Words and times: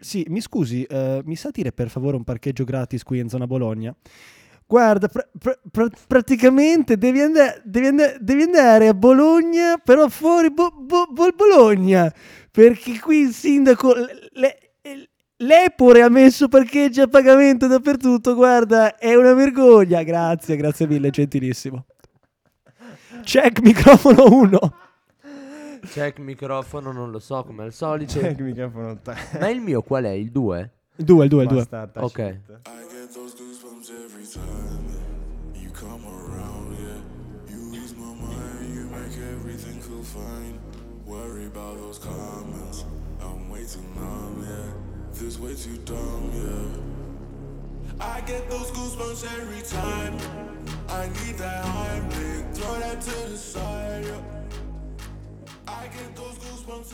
Sì, 0.00 0.24
mi 0.28 0.40
scusi, 0.40 0.84
eh, 0.84 1.22
mi 1.24 1.36
sa 1.36 1.50
dire 1.52 1.72
per 1.72 1.88
favore 1.90 2.16
un 2.16 2.24
parcheggio 2.24 2.64
gratis 2.64 3.02
qui 3.02 3.18
in 3.18 3.28
zona 3.28 3.46
Bologna? 3.46 3.94
Guarda, 4.66 5.08
pr- 5.08 5.28
pr- 5.38 5.60
pr- 5.70 5.96
praticamente 6.06 6.98
devi, 6.98 7.20
and- 7.20 7.62
devi, 7.64 7.86
and- 7.86 8.18
devi, 8.20 8.42
andare 8.42 8.88
a 8.88 8.94
Bologna, 8.94 9.78
però 9.82 10.08
fuori 10.08 10.50
Bo- 10.52 10.74
Bo- 10.78 11.06
Bologna, 11.34 12.12
perché 12.50 12.98
qui 13.00 13.20
il 13.20 13.32
sindaco... 13.32 13.94
Le- 14.32 14.58
L'Epore 15.40 16.02
ha 16.02 16.08
messo 16.08 16.48
parcheggio 16.48 17.02
a 17.02 17.06
pagamento 17.06 17.68
dappertutto, 17.68 18.34
guarda, 18.34 18.96
è 18.96 19.14
una 19.14 19.34
vergogna. 19.34 20.02
Grazie, 20.02 20.56
grazie 20.56 20.88
mille, 20.88 21.10
gentilissimo. 21.10 21.86
Check 23.22 23.60
microfono 23.60 24.24
1. 24.28 24.58
Check 25.86 26.18
microfono, 26.18 26.92
non 26.92 27.10
lo 27.10 27.18
so 27.18 27.42
come 27.44 27.64
al 27.64 27.72
solito. 27.72 28.18
Check 28.18 28.40
microfono 28.40 28.98
3. 29.00 29.16
Ma 29.40 29.48
il 29.48 29.60
mio 29.60 29.82
qual 29.82 30.04
è? 30.04 30.10
Il 30.10 30.30
2? 30.30 30.70
Il 30.96 31.04
2, 31.04 31.24
il 31.24 31.30
2, 31.30 31.42
il 31.42 31.48
2. 31.48 31.56
Basta, 31.68 31.90
Ok. 31.94 32.12
tacit. 32.14 32.40
I 32.66 32.82
get 32.90 33.14
those 33.14 33.34
goosebumps 33.34 33.90
every 33.90 34.26
time 34.26 34.86
you 35.54 35.70
come 35.72 36.04
around, 36.06 36.76
yeah. 36.78 37.00
You 37.54 37.72
ease 37.72 37.94
my 37.94 38.12
mind, 38.14 38.74
you 38.74 38.86
make 38.90 39.16
everything 39.32 39.80
feel 39.80 40.02
fine. 40.02 40.58
Worry 41.06 41.46
about 41.46 41.78
those 41.78 41.98
comments, 41.98 42.84
I'm 43.20 43.48
way 43.48 43.64
too 43.64 43.80
numb, 43.94 44.42
yeah. 44.42 44.72
This 45.12 45.38
way 45.38 45.54
too 45.54 45.78
dumb, 45.84 46.30
yeah. 46.34 48.04
I 48.04 48.20
get 48.26 48.48
those 48.50 48.70
goosebumps 48.72 49.24
every 49.40 49.62
time. 49.62 50.18
I 50.88 51.06
need 51.24 51.36
that 51.38 51.64
Heimlich, 51.64 52.54
throw 52.54 52.78
that 52.80 53.00
to 53.00 53.30
the 53.30 53.36
side, 53.36 54.04
yeah. 54.04 54.37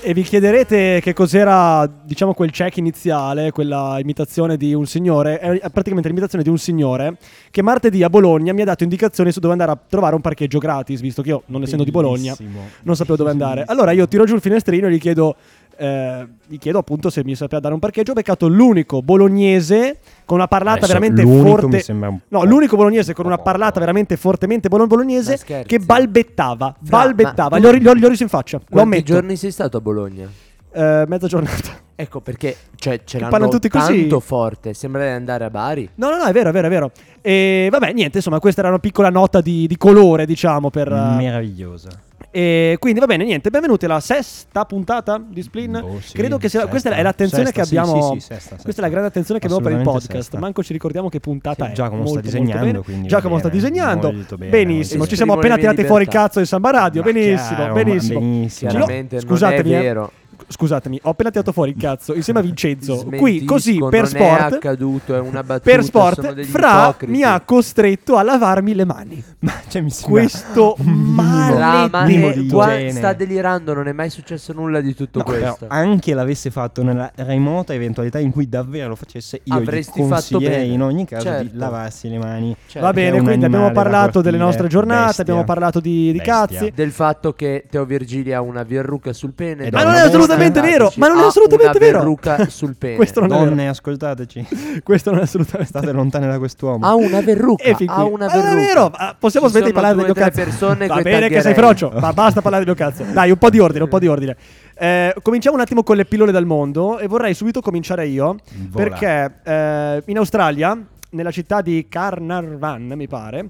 E 0.07 0.13
vi 0.13 0.23
chiederete 0.23 1.01
che 1.01 1.15
cos'era, 1.15 1.87
diciamo, 1.87 2.35
quel 2.35 2.51
check 2.51 2.77
iniziale, 2.77 3.51
quella 3.53 3.97
imitazione 3.99 4.59
di 4.59 4.75
un 4.75 4.85
signore. 4.85 5.39
È 5.39 5.71
praticamente 5.71 6.09
l'imitazione 6.09 6.45
di 6.45 6.51
un 6.51 6.59
signore 6.59 7.17
che 7.51 7.63
martedì 7.63 8.03
a 8.03 8.11
Bologna 8.11 8.53
mi 8.53 8.61
ha 8.61 8.67
dato 8.67 8.83
indicazioni 8.83 9.33
su 9.33 9.41
dove 9.41 9.53
andare 9.53 9.71
a 9.71 9.79
trovare 9.89 10.15
un 10.15 10.21
parcheggio 10.21 10.59
gratis, 10.59 11.01
visto 11.01 11.23
che 11.23 11.31
io, 11.31 11.43
non 11.47 11.63
essendo 11.63 11.85
di 11.85 11.91
Bologna, 11.91 12.37
non 12.83 12.97
sapevo 12.97 13.17
dove 13.17 13.31
andare. 13.31 13.65
Allora 13.75 13.93
io 13.93 14.07
tiro 14.07 14.25
giù 14.25 14.35
il 14.35 14.43
finestrino 14.43 14.89
e 14.89 14.91
gli 14.91 14.99
chiedo, 14.99 15.37
eh, 15.77 16.27
gli 16.47 16.59
chiedo 16.59 16.79
appunto 16.79 17.11
se 17.11 17.23
mi 17.25 17.35
sapeva 17.35 17.61
dare 17.61 17.75
un 17.75 17.81
parcheggio. 17.81 18.13
Ho 18.13 18.15
beccato 18.15 18.49
l'unico 18.49 19.03
bolognese 19.03 19.99
con 20.25 20.39
una 20.39 20.49
parlata 20.49 20.85
Adesso 20.87 20.93
veramente 20.93 21.23
l'unico 21.23 21.47
forte. 21.49 21.67
mi 21.77 21.81
sembra 21.83 22.09
un 22.09 22.19
No, 22.29 22.39
po'- 22.41 22.45
l'unico 22.45 22.77
bolognese 22.77 23.13
con 23.15 23.27
una 23.27 23.37
po'. 23.37 23.43
parlata 23.43 23.81
veramente 23.81 24.17
fortemente 24.17 24.69
bolo- 24.69 24.87
bolognese 24.87 25.39
che 25.67 25.79
balbettava. 25.79 26.75
Fra, 26.83 26.99
balbettava. 26.99 27.59
Gli 27.59 27.67
ho, 27.67 27.73
gli 27.75 27.87
ho- 27.87 27.95
gli 27.95 28.05
ho 28.05 28.09
riso 28.09 28.23
in 28.23 28.29
faccia. 28.29 28.59
Lo 28.59 28.65
Quanti 28.71 29.03
giorni 29.03 29.37
sei 29.37 29.51
stato 29.51 29.77
a 29.77 29.81
Bologna? 29.81 30.29
Eh, 30.77 31.05
mezza 31.07 31.27
giornata. 31.29 31.83
Ecco 31.97 32.21
perché 32.21 32.57
cioè, 32.75 33.03
ce 33.05 33.19
l'hanno 33.19 33.31
parlano 33.31 33.53
tutti 33.53 33.69
così? 33.69 34.01
tanto 34.01 34.19
forte. 34.19 34.75
Sembra 34.75 35.03
di 35.05 35.11
andare 35.11 35.45
a 35.45 35.51
Bari. 35.51 35.89
No, 35.95 36.11
no, 36.11 36.17
no, 36.17 36.25
è 36.25 36.33
vero, 36.33 36.49
è 36.49 36.53
vero, 36.53 36.67
è 36.67 36.71
vero. 36.71 36.91
E 37.21 37.69
vabbè, 37.71 37.93
niente, 37.93 38.17
insomma, 38.17 38.41
questa 38.41 38.61
era 38.63 38.71
una 38.71 38.81
piccola 38.81 39.09
nota 39.11 39.41
di, 39.41 39.69
di 39.69 39.77
colore, 39.77 40.27
diciamo, 40.27 40.71
per... 40.71 40.91
uh, 40.91 41.15
Meravigliosa. 41.15 41.91
E 42.37 42.77
quindi 42.81 42.99
va 42.99 43.07
bene, 43.07 43.23
niente, 43.23 43.49
benvenuti 43.49 43.85
alla 43.85 44.01
sesta 44.01 44.65
puntata 44.65 45.23
di 45.25 45.41
Splin. 45.41 45.71
Boh, 45.81 46.01
sì, 46.01 46.15
Credo 46.15 46.37
che 46.37 46.49
sia... 46.49 46.59
sesta. 46.61 46.67
questa 46.69 46.91
è 46.91 47.01
l'attenzione 47.03 47.45
Sesta, 47.45 47.63
che 47.63 47.67
abbiamo... 47.69 47.95
sì, 48.15 48.19
sì, 48.19 48.27
sesta, 48.27 48.35
sesta. 48.41 48.63
Questa 48.65 48.81
è 48.81 48.85
la 48.85 48.91
grande 48.91 49.09
attenzione 49.09 49.39
che 49.39 49.47
abbiamo 49.47 49.65
per 49.65 49.77
il 49.77 49.83
podcast. 49.85 50.11
sesta. 50.13 50.39
Manco 50.41 50.63
ci 50.65 50.73
ricordiamo 50.73 51.09
che 51.09 51.21
puntata 51.21 51.67
Sì, 51.67 51.71
è. 51.71 51.75
Giacomo 51.75 52.05
sta 52.07 52.15
Molto, 52.21 52.31
molto 52.31 52.45
disegnando, 52.51 52.85
Giacomo 53.07 53.39
sta 53.39 53.49
disegnando. 53.49 54.13
molto 54.13 54.37
bene, 54.37 54.51
benissimo, 54.51 55.07
ci 55.07 55.15
siamo 55.15 55.35
appena 55.35 55.57
tirati 55.57 55.77
mie 55.77 55.87
fuori 55.87 56.03
il 56.03 56.09
libertà. 56.09 56.27
cazzo 56.29 56.41
di 56.41 56.47
Samba 56.47 56.71
Radio. 56.73 57.03
Ma 57.03 57.13
benissimo, 57.13 57.57
chiaro, 57.57 57.73
benissimo. 57.75 58.19
ma 58.21 58.27
benissimo. 58.27 58.71
Ce 58.71 58.77
l'ho- 58.79 58.85
Chiaramente 58.85 59.15
non 59.17 59.25
Scusatemi, 59.25 59.71
è 59.71 59.79
eh. 59.79 60.11
Scusatemi, 60.57 61.01
ho 61.03 61.11
appena 61.11 61.31
tirato 61.31 61.51
fuori 61.51 61.71
il 61.71 61.77
cazzo 61.77 62.15
insieme 62.15 62.39
a 62.39 62.43
Vincenzo. 62.43 63.05
Qui, 63.17 63.45
così, 63.45 63.79
per 63.91 63.91
non 63.91 64.05
È 64.05 64.07
sport. 64.07 64.53
accaduto, 64.55 65.15
è 65.17 65.19
una 65.19 65.43
battuta. 65.43 65.71
Per 65.77 65.85
sono 65.85 66.11
sport, 66.13 66.33
degli 66.33 66.45
Fra 66.47 66.83
ipocriti. 66.89 67.13
mi 67.13 67.23
ha 67.25 67.41
costretto 67.41 68.17
a 68.17 68.23
lavarmi 68.23 68.73
le 68.75 68.85
mani. 68.85 69.25
Ma 69.41 69.53
cioè, 69.69 69.83
mi 69.83 69.91
sembra 69.91 70.21
Questo 70.21 70.77
Fra, 70.79 71.89
ma 71.91 72.07
qua 72.49 72.75
igiene. 72.75 72.91
sta 72.93 73.13
delirando, 73.13 73.75
non 73.75 73.89
è 73.89 73.93
mai 73.93 74.11
successo 74.11 74.53
nulla 74.53 74.81
di 74.81 74.95
tutto 74.95 75.19
No, 75.19 75.25
però 75.25 75.39
questo. 75.57 75.67
anche 75.69 76.15
l'avesse 76.15 76.51
fatto 76.51 76.83
nella 76.83 77.11
remota 77.17 77.75
eventualità 77.75 78.19
in 78.21 78.31
cui 78.31 78.49
davvero 78.49 78.91
lo 78.91 78.95
facesse, 78.97 79.41
io 79.43 79.55
Avresti 79.57 80.03
gli 80.03 80.07
fatto 80.09 80.39
bene. 80.39 80.63
in 80.65 80.83
ogni 80.83 81.05
caso 81.05 81.25
Certo. 81.25 81.43
di 81.51 81.59
lavarsi 81.59 82.09
le 82.09 82.19
mani. 82.19 82.57
Cioè, 82.67 82.81
Va 82.81 82.93
bene, 82.93 83.21
quindi 83.21 83.45
abbiamo 83.45 83.73
parlato 83.73 84.21
delle 84.21 84.39
nostre 84.39 84.69
giornate, 84.69 85.07
bestia. 85.07 85.23
abbiamo 85.25 85.45
parlato 85.45 85.81
di, 85.81 86.13
di 86.13 86.21
cazzi. 86.21 86.71
del 86.75 86.93
fatto 86.93 87.33
che 87.33 87.67
Teo 87.69 87.85
Virgili 87.85 88.33
ha 88.33 88.41
una 88.41 88.63
verruca 88.63 89.13
sul 89.13 89.33
pene. 89.33 89.69
Ma 89.71 89.83
no, 89.83 89.91
non 89.91 89.95
è 89.99 90.05
ma 90.05 90.11
assolutamente 90.49 90.61
vero, 90.79 90.93
ma 90.97 91.09
non 91.09 91.19
è 91.19 91.23
Ha 91.23 91.27
assolutamente 91.27 91.77
una 91.79 91.87
vero. 91.87 91.99
verruca 91.99 92.47
sul 92.51 92.77
pene. 92.77 92.97
Questo 92.97 93.21
non 93.21 93.31
è 93.31 93.35
vero. 93.35 93.45
Donne, 93.47 93.69
ascoltateci. 93.69 94.47
Questo 94.85 95.11
non 95.11 95.21
è 95.21 95.23
assolutamente 95.23 95.69
State 95.69 95.93
lontane 95.93 96.27
da 96.27 96.39
quest'uomo. 96.39 96.87
Ha 96.87 96.95
una 96.95 97.21
verruca. 97.21 97.63
E 97.65 97.75
fin 97.75 97.89
Ha 97.89 98.05
una 98.05 98.27
Ma 98.27 98.35
non 98.35 98.43
è 98.47 98.55
verruca. 98.55 98.67
vero, 98.67 98.91
ma 98.99 99.17
possiamo 99.19 99.49
smettere 99.49 99.71
di 99.71 99.75
parlare 99.75 99.97
del 99.97 100.11
o 100.11 100.15
cazzo. 100.15 100.43
persone 100.43 100.87
Va 100.87 101.01
bene 101.01 101.29
che 101.29 101.41
sei 101.41 101.55
frocio, 101.55 101.91
ma 101.99 102.13
basta 102.13 102.41
parlare 102.41 102.65
del 102.65 102.75
mio 102.77 102.85
cazzo. 102.87 103.05
Dai, 103.11 103.31
un 103.31 103.37
po' 103.39 103.51
di 103.51 103.59
ordine, 103.59 103.83
un 103.85 103.89
po' 103.89 103.99
di 103.99 104.07
ordine. 104.09 104.37
Eh, 104.77 105.15
cominciamo 105.23 105.55
un 105.57 105.63
attimo 105.63 105.83
con 105.85 105.95
le 105.97 106.05
pillole 106.05 106.33
dal 106.33 106.47
mondo 106.47 106.99
e 106.99 107.07
vorrei 107.07 107.33
subito 107.35 107.61
cominciare 107.61 108.07
io 108.09 108.37
Vola. 108.71 108.85
perché 108.89 109.33
eh, 109.45 110.03
in 110.07 110.19
Australia, 110.19 110.77
nella 111.15 111.31
città 111.31 111.63
di 111.63 111.87
Carnarvan, 111.89 112.93
mi 112.97 113.07
pare, 113.09 113.47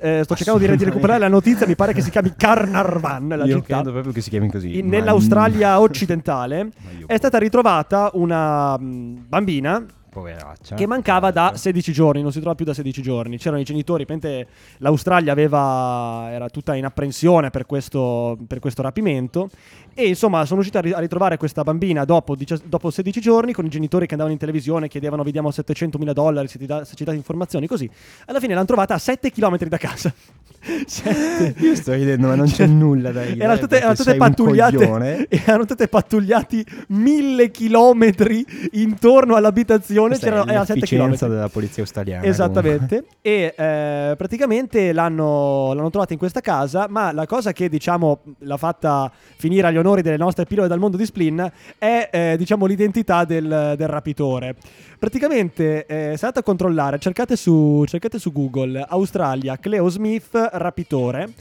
eh, 0.00 0.20
sto 0.24 0.34
cercando 0.34 0.60
di, 0.64 0.76
di 0.76 0.84
recuperare 0.84 1.18
la 1.18 1.28
notizia, 1.28 1.66
mi 1.66 1.74
pare 1.74 1.92
che 1.92 2.00
si 2.00 2.10
chiami 2.10 2.32
Carnarvan 2.36 3.28
la 3.28 3.44
Io 3.44 3.56
città. 3.60 3.74
credo 3.74 3.92
proprio 3.92 4.12
che 4.12 4.20
si 4.20 4.30
chiami 4.30 4.48
così. 4.50 4.78
In- 4.78 4.88
nell'Australia 4.88 5.80
occidentale 5.80 6.64
Ma 6.82 6.90
io- 6.98 7.06
è 7.06 7.16
stata 7.16 7.38
ritrovata 7.38 8.10
una 8.14 8.78
mh, 8.78 9.24
bambina 9.28 9.84
Poveraccia. 10.10 10.74
che 10.74 10.86
mancava 10.86 11.30
da 11.30 11.52
16 11.54 11.92
giorni, 11.92 12.22
non 12.22 12.32
si 12.32 12.40
trova 12.40 12.54
più 12.56 12.64
da 12.64 12.74
16 12.74 13.00
giorni. 13.02 13.38
C'erano 13.38 13.60
i 13.60 13.64
genitori, 13.64 14.04
praticamente 14.04 14.50
l'Australia 14.78 15.30
aveva, 15.32 16.28
era 16.30 16.48
tutta 16.48 16.74
in 16.74 16.84
apprensione 16.84 17.50
per 17.50 17.64
questo, 17.66 18.36
per 18.46 18.58
questo 18.58 18.82
rapimento. 18.82 19.48
E 19.94 20.08
insomma, 20.08 20.44
sono 20.44 20.60
riusciti 20.60 20.76
a, 20.76 20.80
ri- 20.80 20.92
a 20.92 20.98
ritrovare 20.98 21.36
questa 21.36 21.62
bambina 21.62 22.04
dopo, 22.04 22.36
dopo 22.64 22.90
16 22.90 23.20
giorni 23.20 23.52
con 23.52 23.64
i 23.64 23.68
genitori 23.68 24.06
che 24.06 24.12
andavano 24.12 24.34
in 24.34 24.40
televisione, 24.40 24.88
chiedevano: 24.88 25.22
Vediamo 25.22 25.50
700 25.50 25.98
mila 25.98 26.12
dollari, 26.12 26.48
se 26.48 26.58
da, 26.64 26.84
se 26.84 26.94
ci 26.94 27.04
date 27.04 27.16
informazioni. 27.16 27.66
Così 27.66 27.88
alla 28.26 28.40
fine 28.40 28.54
l'hanno 28.54 28.66
trovata 28.66 28.94
a 28.94 28.98
7 28.98 29.30
km 29.30 29.58
da 29.68 29.78
casa. 29.78 30.12
Sette. 30.86 31.54
Io 31.64 31.74
sto 31.74 31.92
ridendo, 31.92 32.28
ma 32.28 32.34
non 32.34 32.46
c'è 32.46 32.66
nulla 32.66 33.12
da 33.12 33.22
ridere. 33.22 33.44
Erano 33.44 33.58
tutte, 33.58 33.76
erano 33.78 33.94
tutte 33.94 34.14
pattugliate. 34.16 35.28
Erano 35.46 35.64
tutte 35.64 35.88
pattugliati 35.88 36.64
mille 36.88 37.50
chilometri 37.50 38.44
intorno 38.72 39.36
all'abitazione. 39.36 40.08
Questa 40.08 40.26
C'erano 40.26 40.46
è 40.46 40.50
erano 40.50 40.64
7 40.64 40.80
l'efficienza 40.80 41.06
chilometri. 41.06 41.28
della 41.28 41.48
polizia 41.48 41.82
australiana. 41.82 42.24
Esattamente. 42.24 43.04
e 43.22 43.54
eh, 43.56 44.14
praticamente 44.16 44.92
l'hanno, 44.92 45.72
l'hanno 45.72 45.90
trovata 45.90 46.12
in 46.12 46.18
questa 46.18 46.40
casa. 46.40 46.86
Ma 46.88 47.12
la 47.12 47.26
cosa 47.26 47.52
che 47.52 47.68
diciamo 47.68 48.20
l'ha 48.40 48.56
fatta 48.56 49.10
finire 49.36 49.66
agli 49.66 49.78
onori 49.80 50.02
delle 50.02 50.16
nostre 50.16 50.44
pillole 50.44 50.68
dal 50.68 50.78
mondo 50.78 50.96
di 50.96 51.04
Splin 51.04 51.50
è 51.78 52.08
eh, 52.12 52.34
diciamo 52.36 52.66
l'identità 52.66 53.24
del, 53.24 53.74
del 53.76 53.88
rapitore. 53.88 54.54
Praticamente 54.98 55.86
eh, 55.86 56.16
se 56.16 56.24
andate 56.24 56.38
a 56.38 56.42
controllare, 56.42 56.98
cercate 56.98 57.36
su, 57.36 57.84
cercate 57.86 58.18
su 58.18 58.32
Google 58.32 58.84
Australia 58.88 59.56
Cleo 59.58 59.88
Smith 59.88 60.48
rapitore. 60.52 61.32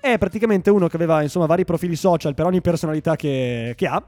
È 0.00 0.16
praticamente 0.16 0.70
uno 0.70 0.86
che 0.86 0.94
aveva 0.94 1.22
insomma 1.22 1.46
vari 1.46 1.64
profili 1.64 1.96
social 1.96 2.32
per 2.34 2.46
ogni 2.46 2.60
personalità 2.60 3.16
che, 3.16 3.74
che 3.76 3.86
ha. 3.86 4.00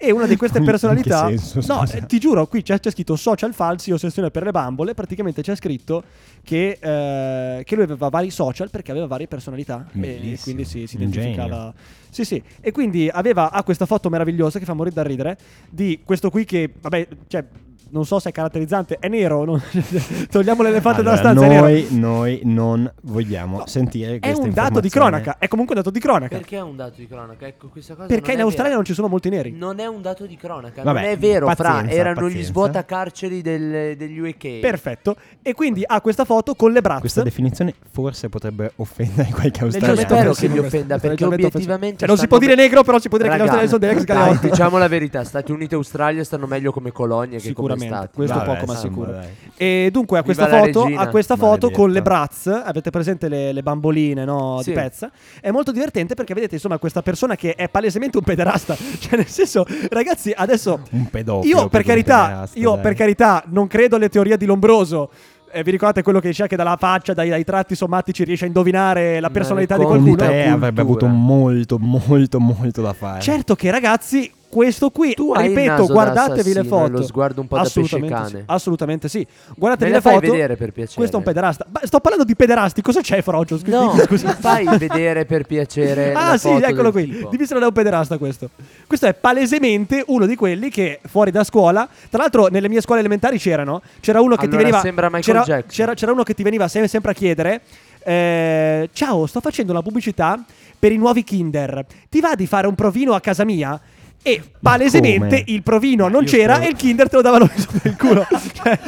E 0.00 0.12
una 0.12 0.26
di 0.26 0.36
queste 0.36 0.60
personalità. 0.62 1.26
senso, 1.26 1.60
no, 1.74 1.84
eh, 1.84 2.06
ti 2.06 2.20
giuro, 2.20 2.46
qui 2.46 2.62
c'è, 2.62 2.78
c'è 2.78 2.92
scritto 2.92 3.16
social 3.16 3.52
falsi, 3.52 3.90
ossessione 3.90 4.30
per 4.30 4.44
le 4.44 4.52
bambole. 4.52 4.94
Praticamente 4.94 5.42
c'è 5.42 5.56
scritto 5.56 6.04
che, 6.44 6.78
eh, 6.80 7.64
che 7.64 7.74
lui 7.74 7.82
aveva 7.82 8.08
vari 8.08 8.30
social 8.30 8.70
perché 8.70 8.92
aveva 8.92 9.08
varie 9.08 9.26
personalità. 9.26 9.88
E 9.92 9.98
Bellissimo, 9.98 10.38
quindi 10.42 10.64
si, 10.64 10.86
si 10.86 10.94
identificava. 10.94 11.74
Sì, 12.10 12.24
sì. 12.24 12.40
E 12.60 12.70
quindi 12.70 13.08
aveva 13.12 13.50
ha 13.50 13.64
questa 13.64 13.86
foto 13.86 14.08
meravigliosa 14.08 14.60
che 14.60 14.64
fa 14.64 14.72
morire 14.72 14.94
da 14.94 15.02
ridere. 15.02 15.36
Di 15.68 16.00
questo 16.04 16.30
qui 16.30 16.44
che, 16.44 16.72
vabbè, 16.80 17.08
cioè. 17.26 17.44
Non 17.90 18.04
so 18.04 18.18
se 18.18 18.28
è 18.28 18.32
caratterizzante, 18.32 18.96
è 19.00 19.08
nero. 19.08 19.44
non- 19.44 19.62
Togliamo 20.30 20.62
l'elefante 20.62 21.00
Allora, 21.00 21.16
dalla 21.20 21.34
stanza. 21.34 21.44
è 21.44 21.48
nero. 21.48 21.62
noi, 21.66 21.86
noi 21.90 22.40
non 22.44 22.92
vogliamo 23.02 23.66
sentire 23.66 24.16
È 24.16 24.18
questa 24.20 24.42
un 24.42 24.50
dato 24.52 24.80
di 24.80 24.86
informazione. 24.86 24.90
cronaca. 25.22 25.36
È 25.38 25.48
comunque 25.48 25.74
un 25.74 25.80
dato 25.82 25.92
di 25.94 26.00
cronaca. 26.00 26.36
Perché 26.36 26.56
è 26.56 26.60
un 26.62 26.76
dato 26.76 26.94
di 26.96 27.06
cronaca? 27.06 27.46
Ecco, 27.46 27.68
questa 27.68 27.94
cosa 27.94 28.06
Perché 28.06 28.32
in 28.32 28.38
è 28.38 28.42
Australia 28.42 28.64
vera. 28.70 28.76
non 28.76 28.84
ci 28.84 28.94
sono 28.94 29.08
molti 29.08 29.28
neri. 29.30 29.52
Non 29.52 29.78
è 29.80 29.86
un 29.86 30.02
dato 30.02 30.26
di 30.26 30.36
cronaca, 30.36 30.82
Vabbè, 30.82 31.00
non 31.00 31.08
è 31.10 31.16
vero, 31.18 31.46
Fra. 31.50 31.54
pazienza, 31.72 31.94
Erano 31.94 32.20
gli 32.20 32.24
pazienza. 32.24 32.48
svuotacarceri 32.50 33.42
del, 33.42 33.96
degli 33.96 34.18
UK. 34.18 34.58
Perfetto. 34.60 35.16
E 35.42 35.54
quindi 35.54 35.82
ha 35.86 36.00
questa 36.00 36.24
foto 36.24 36.54
con 36.54 36.72
le 36.72 36.80
braccia. 36.80 37.00
Questa 37.00 37.22
definizione 37.22 37.74
forse 37.90 38.28
potone 38.28 38.72
offendere 38.76 39.30
qualche 39.30 39.58
Io 39.60 39.64
australiano. 39.66 40.00
spero 40.00 40.30
offensivo 40.30 40.34
che 40.34 40.46
gli 40.46 40.58
questo, 40.60 40.66
offenda 40.76 40.98
questo 40.98 41.06
è 41.06 41.08
perché 41.08 41.24
obiettivamente 41.24 41.98
Cioè, 42.00 42.08
non 42.08 42.18
si 42.18 42.26
può 42.28 42.38
dire 42.38 42.54
negro, 42.54 42.82
però 42.84 42.98
si 42.98 43.08
può 43.08 43.16
dire 43.18 43.30
che 43.30 43.36
gli 43.36 43.38
Raga, 43.40 43.52
australiani 43.60 43.86
sono 43.86 43.92
dei 43.92 44.02
ex 44.02 44.04
galeotti. 44.04 44.48
diciamo 44.50 44.78
la 44.78 44.88
verità, 44.88 45.24
Stati 45.24 45.52
Uniti 45.52 45.74
e 45.74 45.76
Australia 45.76 46.22
stanno 46.24 46.46
meglio 46.46 46.70
come 46.72 46.92
colonie 46.92 47.38
che 47.38 47.52
come 47.52 47.76
stati. 47.86 48.08
Questo 48.14 48.34
Vabbè, 48.38 48.54
poco 48.58 48.66
ma 48.72 48.78
sicuro. 48.78 49.10
dai. 49.12 49.26
E 49.56 49.88
dunque 49.92 50.18
a 50.18 50.22
questa 50.22 50.46
Viva 50.46 50.58
foto, 50.64 50.84
a 50.96 51.06
questa 51.08 51.36
foto 51.36 51.70
con 51.70 51.90
le 51.90 52.02
Bratz, 52.02 52.46
avete 52.46 52.90
presente 52.90 53.28
le, 53.28 53.52
le 53.52 53.62
bamboline 53.62 54.24
no, 54.24 54.60
Sì. 54.62 54.70
di 54.70 54.74
pezza? 54.76 55.10
È 55.40 55.50
molto 55.50 55.72
divertente 55.72 56.14
perché 56.14 56.34
vedete 56.34 56.54
insomma 56.54 56.78
questa 56.78 57.02
persona 57.02 57.34
che 57.36 57.54
è 57.54 57.68
palesemente 57.68 58.18
un 58.18 58.24
pederasta. 58.24 58.76
Cioè 58.98 59.16
nel 59.16 59.26
senso, 59.28 59.64
ragazzi, 59.90 60.32
adesso 60.34 60.80
Un 60.90 61.08
pedofilo. 61.10 61.60
io 61.62 61.68
per 61.68 61.82
carità, 61.82 62.48
io 62.54 62.72
dai. 62.74 62.80
per 62.82 62.94
carità 62.94 63.42
non 63.48 63.66
credo 63.66 63.96
alle 63.96 64.08
teorie 64.08 64.36
di 64.36 64.46
Lombroso. 64.46 65.10
Eh, 65.50 65.62
vi 65.62 65.70
ricordate 65.70 66.02
quello 66.02 66.20
che 66.20 66.28
diceva 66.28 66.46
che 66.46 66.56
dalla 66.56 66.76
faccia, 66.78 67.14
dai, 67.14 67.30
dai 67.30 67.42
tratti 67.42 67.74
sommatici 67.74 68.22
riesce 68.22 68.44
a 68.44 68.48
indovinare 68.48 69.18
la 69.18 69.28
Ma 69.28 69.32
personalità 69.32 69.78
di 69.78 69.84
qualcuno? 69.84 70.14
cultura. 70.14 70.52
avrebbe 70.52 70.80
avuto 70.82 71.06
molto, 71.06 71.78
molto, 71.78 72.38
molto 72.38 72.82
da 72.82 72.92
fare. 72.92 73.20
Certo 73.22 73.54
che 73.54 73.70
ragazzi, 73.70 74.30
questo 74.48 74.90
qui, 74.90 75.14
Tu 75.14 75.32
ripeto, 75.34 75.86
da 75.86 75.92
guardatevi 75.92 76.52
le 76.54 76.64
foto. 76.64 76.90
lo 76.92 77.02
sguardo 77.02 77.40
un 77.40 77.48
po' 77.48 77.56
da 77.56 77.62
assolutamente 77.62 78.14
pesce 78.14 78.26
sì, 78.26 78.32
cane. 78.32 78.44
assolutamente 78.46 79.08
sì. 79.08 79.26
Guardatevi 79.56 79.90
Me 79.90 79.96
le 79.98 80.02
la 80.04 80.10
fai 80.10 80.20
foto. 80.20 80.32
vedere 80.32 80.56
per 80.56 80.72
piacere. 80.72 80.96
Questo 80.96 81.16
è 81.16 81.18
un 81.18 81.24
pederasta. 81.24 81.66
Ma 81.70 81.80
sto 81.84 82.00
parlando 82.00 82.24
di 82.26 82.34
pederasti, 82.36 82.80
cosa 82.82 83.00
c'è 83.00 83.20
Frocio? 83.22 83.58
Scusi- 83.58 83.70
No, 83.70 83.94
scusi. 84.06 84.26
fai 84.26 84.66
vedere 84.78 85.24
per 85.26 85.44
piacere. 85.44 86.12
Ah 86.12 86.30
la 86.30 86.36
sì, 86.38 86.48
eccolo 86.48 86.90
qui. 86.92 87.08
tipo. 87.10 87.28
Dimmi 87.28 87.46
se 87.46 87.54
non 87.54 87.62
è 87.62 87.66
un 87.66 87.72
pederasta 87.72 88.16
questo. 88.18 88.50
Questo 88.86 89.06
è 89.06 89.14
palesemente 89.14 90.02
uno 90.06 90.26
di 90.26 90.34
quelli 90.36 90.70
che 90.70 91.00
fuori 91.06 91.30
da 91.30 91.44
scuola, 91.44 91.88
tra 92.10 92.20
l'altro 92.22 92.46
nelle 92.46 92.68
mie 92.68 92.80
scuole 92.80 93.00
elementari 93.00 93.38
c'erano, 93.38 93.82
c'era 94.00 94.20
uno 94.20 94.34
che 94.36 94.42
ti 94.42 94.46
Allora 94.48 94.62
veniva 94.62 94.80
sembra 94.80 95.08
Michael 95.10 95.42
c'era, 95.44 95.62
c'era- 95.62 95.94
c'era 95.94 96.12
uno 96.12 96.22
che 96.22 96.34
ti 96.34 96.42
veniva 96.42 96.68
sem- 96.68 96.86
sempre 96.86 97.10
a 97.10 97.14
chiedere 97.14 97.60
eh, 98.04 98.88
"Ciao, 98.92 99.26
sto 99.26 99.40
facendo 99.40 99.72
una 99.72 99.82
pubblicità 99.82 100.42
per 100.78 100.92
i 100.92 100.96
nuovi 100.96 101.22
Kinder. 101.24 101.84
Ti 102.08 102.20
va 102.20 102.34
di 102.34 102.46
fare 102.46 102.66
un 102.66 102.74
provino 102.74 103.12
a 103.14 103.20
casa 103.20 103.44
mia?" 103.44 103.78
E 104.28 104.42
palesemente 104.60 105.42
il 105.46 105.62
provino 105.62 106.08
non 106.08 106.24
io 106.24 106.28
c'era 106.28 106.54
spero- 106.56 106.68
e 106.68 106.70
il 106.72 106.76
Kinder 106.76 107.08
te 107.08 107.16
lo 107.16 107.22
davano 107.22 107.48
sotto 107.54 107.88
il 107.88 107.96
culo. 107.96 108.26
Cioè, 108.58 108.78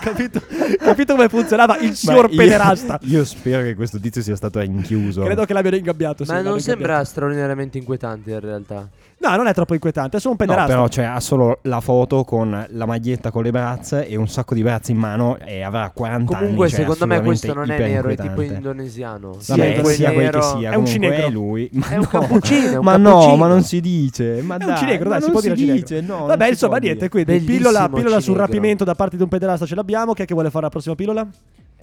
capito, 0.00 0.42
capito 0.78 1.14
come 1.14 1.28
funzionava 1.28 1.78
il 1.78 1.94
signor 1.94 2.28
io- 2.30 2.36
pederasta? 2.36 2.98
Io 3.04 3.24
spero 3.24 3.62
che 3.62 3.74
questo 3.74 3.98
tizio 4.00 4.20
sia 4.20 4.36
stato 4.36 4.58
rinchiuso. 4.60 5.22
Credo 5.22 5.44
che 5.44 5.52
l'abbiano 5.52 5.76
ingabbiato. 5.76 6.24
Ma 6.26 6.34
non 6.34 6.40
ingabbiato. 6.42 6.62
sembra 6.62 7.04
straordinariamente 7.04 7.78
inquietante 7.78 8.30
in 8.32 8.40
realtà. 8.40 8.88
No, 9.22 9.36
non 9.36 9.46
è 9.46 9.54
troppo 9.54 9.74
inquietante, 9.74 10.16
è 10.16 10.20
solo 10.20 10.34
un 10.38 10.44
No, 10.44 10.46
pederasta. 10.46 10.74
però 10.74 10.88
cioè, 10.88 11.04
ha 11.04 11.20
solo 11.20 11.60
la 11.62 11.80
foto 11.80 12.24
con 12.24 12.66
la 12.68 12.86
maglietta 12.86 13.30
con 13.30 13.44
le 13.44 13.50
brazze 13.52 14.08
e 14.08 14.16
un 14.16 14.26
sacco 14.26 14.54
di 14.54 14.62
brazzi 14.62 14.90
in 14.90 14.98
mano 14.98 15.38
e 15.38 15.62
avrà 15.62 15.90
40 15.94 16.34
Comunque, 16.36 16.64
anni. 16.66 16.74
cioè, 16.74 16.80
secondo 16.80 17.06
me 17.06 17.20
questo 17.22 17.54
non 17.54 17.70
è 17.70 17.78
nero, 17.78 18.08
è 18.08 18.16
tipo 18.16 18.40
indonesiano. 18.42 19.36
Sì, 19.38 19.50
Vabbè, 19.52 19.74
è 19.76 19.84
sia 19.84 20.10
quel 20.10 20.16
che 20.16 20.22
nero. 20.24 20.42
sia, 20.42 20.70
È 20.72 20.74
un 20.74 20.86
cinegro. 20.86 21.26
è 21.26 21.30
lui. 21.30 21.70
Ma 21.74 21.88
È 21.88 21.94
un 21.96 22.08
no. 22.12 22.18
cappuccino, 22.20 22.78
un 22.78 22.84
ma 22.84 22.96
no, 22.96 23.08
cappuccino. 23.10 23.36
ma 23.36 23.46
non 23.46 23.62
si 23.62 23.80
dice. 23.80 24.42
Ma 24.42 24.54
È 24.56 24.58
dai, 24.58 24.68
un 24.70 24.76
cinegro, 24.76 25.08
dai, 25.08 25.22
si 25.22 25.30
può 25.30 25.40
dire 25.40 25.54
dice, 25.54 26.00
no, 26.00 26.26
Vabbè, 26.26 26.48
insomma, 26.48 26.76
niente, 26.78 27.08
quindi 27.08 27.38
pillola, 27.40 27.88
pillola 27.88 28.18
sul 28.20 28.36
rapimento 28.36 28.82
da 28.84 28.94
parte 28.94 29.16
di 29.16 29.22
un 29.22 29.28
pederasta 29.28 29.66
ce 29.66 29.74
l'abbiamo. 29.76 30.14
Chi 30.14 30.22
è 30.22 30.24
che 30.24 30.34
vuole 30.34 30.50
fare 30.50 30.64
la 30.64 30.70
prossima 30.70 30.94
pillola? 30.96 31.26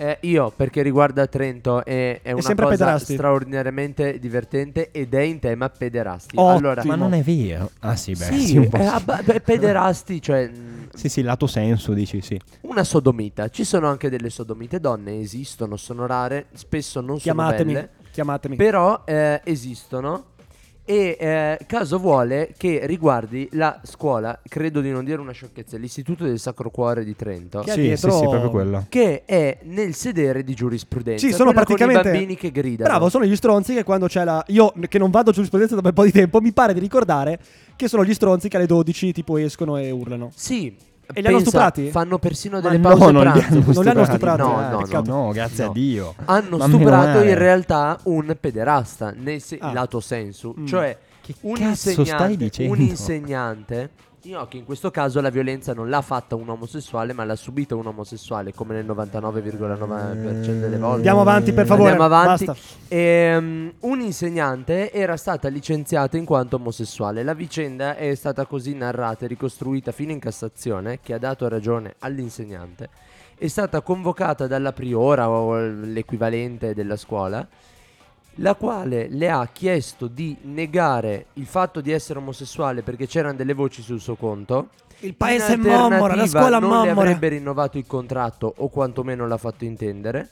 Eh, 0.02 0.18
io, 0.22 0.50
perché 0.56 0.82
riguarda 0.82 1.28
Trento, 1.28 1.84
è, 1.84 2.22
è 2.22 2.32
una 2.32 2.42
cosa 2.42 2.56
pederasti. 2.56 3.14
straordinariamente 3.16 4.18
divertente 4.18 4.92
ed 4.92 5.14
è 5.14 5.20
in 5.20 5.40
tema 5.40 5.68
pederasti. 5.70 6.38
Ottimo. 6.38 6.56
allora, 6.56 6.84
Ma 6.86 6.96
non 6.96 7.14
è 7.14 7.22
vero. 7.22 7.70
Ah 7.80 7.98
sì, 7.98 8.14
beh, 8.14 8.24
sì, 8.24 8.40
sì, 8.40 8.58
un 8.58 8.70
po' 8.70 8.78
è 8.78 8.84
sì. 8.88 8.94
abba- 8.94 9.22
beh, 9.22 9.42
pederasti, 9.42 10.22
cioè 10.22 10.48
mh, 10.48 10.92
Sì, 10.94 11.10
sì, 11.10 11.22
lato 11.22 11.48
senso, 11.48 11.92
dici 11.92 12.22
sì. 12.22 12.40
una 12.62 12.86
sodomita. 12.86 13.50
Ci 13.50 13.66
sono 13.66 13.90
anche 13.90 14.10
delle 14.10 14.30
sodomite 14.30 14.80
donne, 14.80 15.20
esistono, 15.20 15.76
sono 15.76 16.06
rare, 16.06 16.46
spesso 16.54 17.02
non 17.02 17.18
Chiamatemi. 17.18 17.74
sono 17.74 17.86
belle, 17.86 17.90
Chiamatemi. 18.14 18.56
però 18.56 19.02
eh, 19.06 19.42
esistono. 19.44 20.28
E 20.90 21.18
eh, 21.20 21.60
caso 21.68 22.00
vuole 22.00 22.56
che 22.58 22.88
riguardi 22.88 23.48
la 23.52 23.80
scuola, 23.84 24.40
credo 24.48 24.82
di 24.82 24.90
non 24.90 25.06
dire 25.06 25.22
una 25.22 25.34
sciocchezza, 25.34 25.78
l'Istituto 25.78 26.24
del 26.24 26.40
Sacro 26.40 26.72
Cuore 26.72 27.04
di 27.04 27.16
Trento. 27.16 27.60
Che 27.60 27.70
è 27.70 27.74
Sì, 27.76 27.82
dietro- 27.82 28.10
sì, 28.10 28.18
sì, 28.18 28.28
proprio 28.28 28.50
quello. 28.50 28.86
Che 28.90 29.24
è 29.24 29.60
nel 29.66 29.94
sedere 29.94 30.44
di 30.44 30.56
giurisprudenza. 30.56 31.24
Sì, 31.24 31.32
sono 31.32 31.52
quella 31.52 31.64
con 31.64 31.76
praticamente- 31.76 32.10
i 32.10 32.12
bambini 32.12 32.36
che 32.36 32.52
gridano. 32.52 32.90
Bravo, 32.90 33.10
sono 33.10 33.26
gli 33.26 33.36
stronzi 33.36 33.76
che 33.76 33.84
quando 33.84 34.08
c'è 34.08 34.24
la. 34.24 34.44
Io 34.48 34.74
che 34.90 34.98
non 34.98 35.12
vado 35.12 35.30
a 35.30 35.34
giurisprudenza 35.34 35.76
da 35.76 35.82
un 35.82 35.86
bel 35.86 35.94
po' 35.94 36.06
di 36.06 36.12
tempo, 36.12 36.42
mi 36.42 36.52
pare 36.54 36.74
di 36.74 36.80
ricordare 36.80 37.38
che 37.76 37.88
sono 37.88 38.04
gli 38.04 38.14
stronzi 38.16 38.50
che 38.50 38.58
alle 38.58 38.66
12 38.66 39.12
tipo 39.14 39.38
escono 39.38 39.78
e 39.78 39.92
urlano. 39.92 40.32
Sì. 40.34 40.76
E 41.12 41.22
li 41.22 41.28
hanno 41.28 41.40
stuprati? 41.40 41.90
Fanno 41.90 42.20
persino 42.20 42.60
Ma 42.60 42.62
delle 42.62 42.78
no, 42.78 42.90
pause 42.90 43.12
non 43.12 43.24
li 43.26 43.32
pranzo. 43.32 43.54
hanno 43.56 43.74
Non 43.74 43.84
li 43.84 43.90
hanno 43.90 44.04
stuprati. 44.06 44.42
No, 44.42 44.62
eh, 44.68 44.70
no, 44.70 44.78
peccato. 44.78 45.12
No, 45.12 45.32
grazie 45.32 45.64
No. 45.64 45.70
a 45.70 45.74
Dio. 45.74 46.16
Hanno 46.26 46.58
Ma 46.58 46.68
stuprato 46.68 47.22
in 47.24 47.36
realtà 47.38 48.00
un 48.04 48.38
pederasta, 48.40 49.14
nel 49.18 49.42
se- 49.42 49.58
Ah. 49.60 49.74
lato 49.74 50.00
sensu. 50.00 50.54
Mm. 50.60 50.66
Cioè, 50.66 50.98
Che 51.22 51.36
un 51.42 51.58
insegnante, 51.58 52.68
un 52.68 52.80
insegnante. 52.80 53.90
Che 54.30 54.58
in 54.58 54.66
questo 54.66 54.92
caso 54.92 55.22
la 55.22 55.30
violenza 55.30 55.74
non 55.74 55.90
l'ha 55.90 56.02
fatta 56.02 56.36
un 56.36 56.48
omosessuale, 56.50 57.14
ma 57.14 57.24
l'ha 57.24 57.36
subita 57.36 57.76
un 57.76 57.88
omosessuale, 57.88 58.54
come 58.54 58.76
nel 58.76 58.86
99,9% 58.86 60.60
delle 60.60 60.78
volte. 60.78 60.96
Andiamo 60.96 61.22
avanti, 61.22 61.52
per 61.52 61.66
favore. 61.66 61.92
Andiamo 61.92 62.16
avanti. 62.16 62.46
Basta. 62.46 62.78
Ehm, 62.90 63.74
un 63.80 64.00
insegnante 64.02 64.92
era 64.92 65.18
stata 65.18 65.48
licenziata 65.48 66.18
in 66.18 66.26
quanto 66.26 66.58
omosessuale. 66.58 67.24
La 67.24 67.34
vicenda 67.34 67.96
è 67.96 68.14
stata 68.14 68.46
così 68.46 68.76
narrata 68.76 69.26
e 69.26 69.28
ricostruita 69.28 69.92
fino 69.92 70.12
in 70.12 70.20
Cassazione, 70.20 71.00
che 71.02 71.14
ha 71.14 71.20
dato 71.20 71.48
ragione 71.48 71.96
all'insegnante. 72.00 72.90
È 73.36 73.48
stata 73.48 73.82
convocata 73.82 74.48
dalla 74.48 74.74
priora 74.74 75.30
o 75.30 75.58
l'equivalente 75.58 76.74
della 76.74 76.98
scuola, 76.98 77.48
la 78.36 78.56
quale 78.56 79.08
le 79.10 79.30
ha 79.30 79.48
chiesto 79.52 80.08
di 80.08 80.38
negare 80.44 81.28
il 81.34 81.46
fatto 81.46 81.82
di 81.82 81.92
essere 81.92 82.20
omosessuale 82.20 82.82
perché 82.82 83.08
c'erano 83.08 83.36
delle 83.36 83.54
voci 83.54 83.82
sul 83.82 84.00
suo 84.00 84.16
conto. 84.16 84.70
Il 85.00 85.16
paese 85.16 85.54
è 85.54 85.56
mommora, 85.56 86.16
la 86.16 86.28
scuola 86.28 86.60
non 86.60 86.70
le 86.70 86.88
mommora. 86.88 86.92
avrebbe 86.92 87.30
rinnovato 87.30 87.78
il 87.78 87.86
contratto 87.88 88.54
o 88.58 88.68
quantomeno 88.70 89.28
l'ha 89.28 89.38
fatto 89.38 89.64
intendere. 89.66 90.32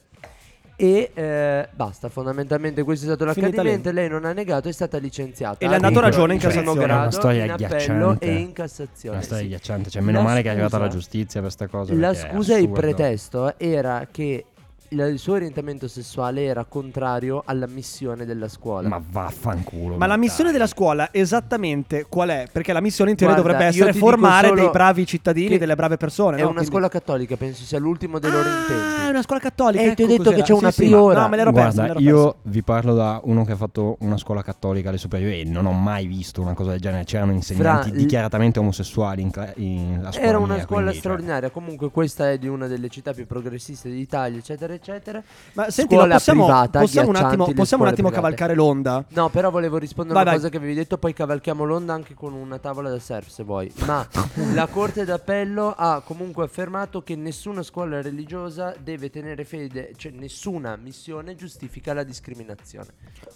E 0.79 1.09
eh, 1.11 1.67
basta, 1.73 2.07
fondamentalmente 2.07 2.83
questo 2.83 3.05
è 3.05 3.07
stato 3.07 3.25
l'accadimento. 3.25 3.89
Lei 3.91 4.07
non 4.07 4.25
ha 4.25 4.31
negato, 4.31 4.69
è 4.69 4.71
stata 4.71 4.99
licenziata. 4.99 5.65
E 5.65 5.67
le 5.67 5.75
ha 5.75 5.79
dato 5.79 5.99
ragione 5.99 6.33
in 6.33 6.39
primo 6.39 6.53
Cassazione. 6.53 6.85
grado, 6.85 7.01
una 7.01 7.11
storia 7.11 7.43
in 7.45 7.49
appello 7.51 7.65
agghiacciante. 7.65 8.25
e 8.25 8.35
in 8.35 8.53
Cassazione. 8.53 9.15
Una 9.15 9.25
storia 9.25 9.43
sì. 9.43 9.49
agghiacciante. 9.49 9.89
Cioè, 9.89 10.01
meno 10.03 10.17
La 10.19 10.23
male 10.23 10.41
che 10.43 10.49
è 10.49 10.51
arrivata 10.51 10.77
la 10.77 10.85
scusa- 10.85 10.97
giustizia 10.99 11.41
per 11.41 11.55
questa 11.55 11.67
cosa. 11.67 11.93
La 11.95 12.13
scusa 12.13 12.57
e 12.57 12.61
il 12.61 12.69
pretesto 12.69 13.57
era 13.57 14.07
che 14.11 14.45
il 14.89 14.99
il 15.17 15.19
suo 15.19 15.33
orientamento 15.33 15.87
sessuale 15.87 16.43
era 16.43 16.63
contrario 16.65 17.41
alla 17.45 17.65
missione 17.67 18.25
della 18.25 18.47
scuola. 18.47 18.87
Ma 18.87 19.01
vaffanculo. 19.09 19.95
Ma 19.97 20.05
la 20.05 20.13
dai. 20.15 20.19
missione 20.23 20.51
della 20.51 20.67
scuola 20.67 21.09
esattamente 21.11 22.05
qual 22.07 22.29
è? 22.29 22.47
Perché 22.51 22.73
la 22.73 22.81
missione 22.81 23.11
in 23.11 23.15
teoria 23.17 23.35
Guarda, 23.41 23.53
dovrebbe 23.57 23.75
essere 23.77 23.93
formare 23.97 24.51
dei 24.53 24.69
bravi 24.69 25.05
cittadini, 25.05 25.57
delle 25.57 25.75
brave 25.75 25.97
persone. 25.97 26.35
è 26.37 26.39
no? 26.39 26.45
una 26.45 26.53
Quindi- 26.55 26.69
scuola 26.69 26.89
cattolica, 26.89 27.35
penso 27.37 27.63
sia 27.63 27.79
l'ultimo 27.79 28.19
dei 28.19 28.31
loro 28.31 28.47
Ah, 28.47 28.51
è 28.51 28.59
intenti. 28.61 29.09
una 29.09 29.21
scuola 29.21 29.41
cattolica. 29.41 29.83
Eh, 29.83 29.95
ti 29.95 30.01
ho 30.01 30.05
ecco 30.05 30.11
detto 30.11 30.23
cos'era. 30.23 30.35
che 30.37 30.43
c'è 30.43 30.53
una 30.53 30.71
Sì, 30.71 30.81
sì, 30.83 30.87
priora. 30.87 31.21
No, 31.21 31.27
me 31.29 31.35
l'ero 31.37 31.51
persa. 31.51 31.83
Guarda, 31.85 31.99
io 32.01 32.35
vi 32.43 32.61
parlo 32.63 32.93
da 32.93 33.21
uno 33.23 33.43
che 33.45 33.51
ha 33.53 33.55
fatto 33.55 33.97
una 34.01 34.17
scuola 34.17 34.41
cattolica 34.41 34.89
alle 34.89 34.97
superiori 34.97 35.41
e 35.41 35.43
non 35.45 35.65
ho 35.65 35.71
mai 35.71 36.05
visto 36.07 36.41
una 36.41 36.53
cosa 36.53 36.71
del 36.71 36.79
genere. 36.79 37.03
C'erano 37.05 37.31
insegnanti 37.31 37.89
Fra- 37.89 37.97
dichiaratamente 37.97 38.59
omosessuali 38.59 39.21
in, 39.21 39.31
cla- 39.31 39.51
in 39.55 39.99
la 40.01 40.11
scuola 40.11 40.27
Era 40.27 40.37
una 40.37 40.53
mia, 40.55 40.63
scuola 40.63 40.81
quindi, 40.81 40.91
cioè, 40.91 40.99
straordinaria. 40.99 41.49
Comunque, 41.49 41.89
questa 41.91 42.29
è 42.31 42.37
di 42.37 42.47
una 42.47 42.67
delle 42.67 42.89
città 42.89 43.13
più 43.13 43.25
progressiste 43.25 43.89
d'Italia, 43.89 44.37
eccetera, 44.39 44.73
eccetera. 44.77 45.21
Ma 45.53 45.69
senti, 45.69 45.93
Scuola 45.93 46.07
ma 46.07 46.13
possiamo, 46.15 46.45
privata, 46.45 46.79
possiamo 46.79 47.09
un 47.09 47.15
attimo, 47.15 47.53
possiamo 47.53 47.83
un 47.83 47.89
attimo 47.89 48.09
cavalcare 48.09 48.55
l'onda? 48.55 49.03
No, 49.09 49.29
però 49.29 49.51
volevo 49.51 49.77
rispondere 49.77 50.17
a 50.17 50.21
una 50.21 50.31
vai. 50.31 50.39
cosa 50.39 50.49
che 50.49 50.57
avevi 50.57 50.73
detto, 50.73 50.97
poi 50.97 51.13
cavalchiamo 51.13 51.63
l'onda 51.63 51.93
anche 51.93 52.13
con 52.13 52.33
una 52.33 52.57
tavola 52.59 52.89
da 52.89 52.99
surf 52.99 53.27
se 53.27 53.43
vuoi. 53.43 53.71
Ma 53.85 54.07
la 54.53 54.67
Corte 54.67 55.05
d'Appello 55.05 55.73
ha 55.75 56.01
comunque 56.03 56.45
affermato 56.45 57.01
che 57.01 57.15
nessuna 57.15 57.63
scuola 57.63 58.01
religiosa 58.01 58.73
deve 58.81 59.09
tenere 59.09 59.43
fede, 59.43 59.93
cioè 59.97 60.11
nessuna 60.11 60.75
missione 60.75 61.35
giustifica 61.35 61.93
la 61.93 62.03
discriminazione. 62.03 62.87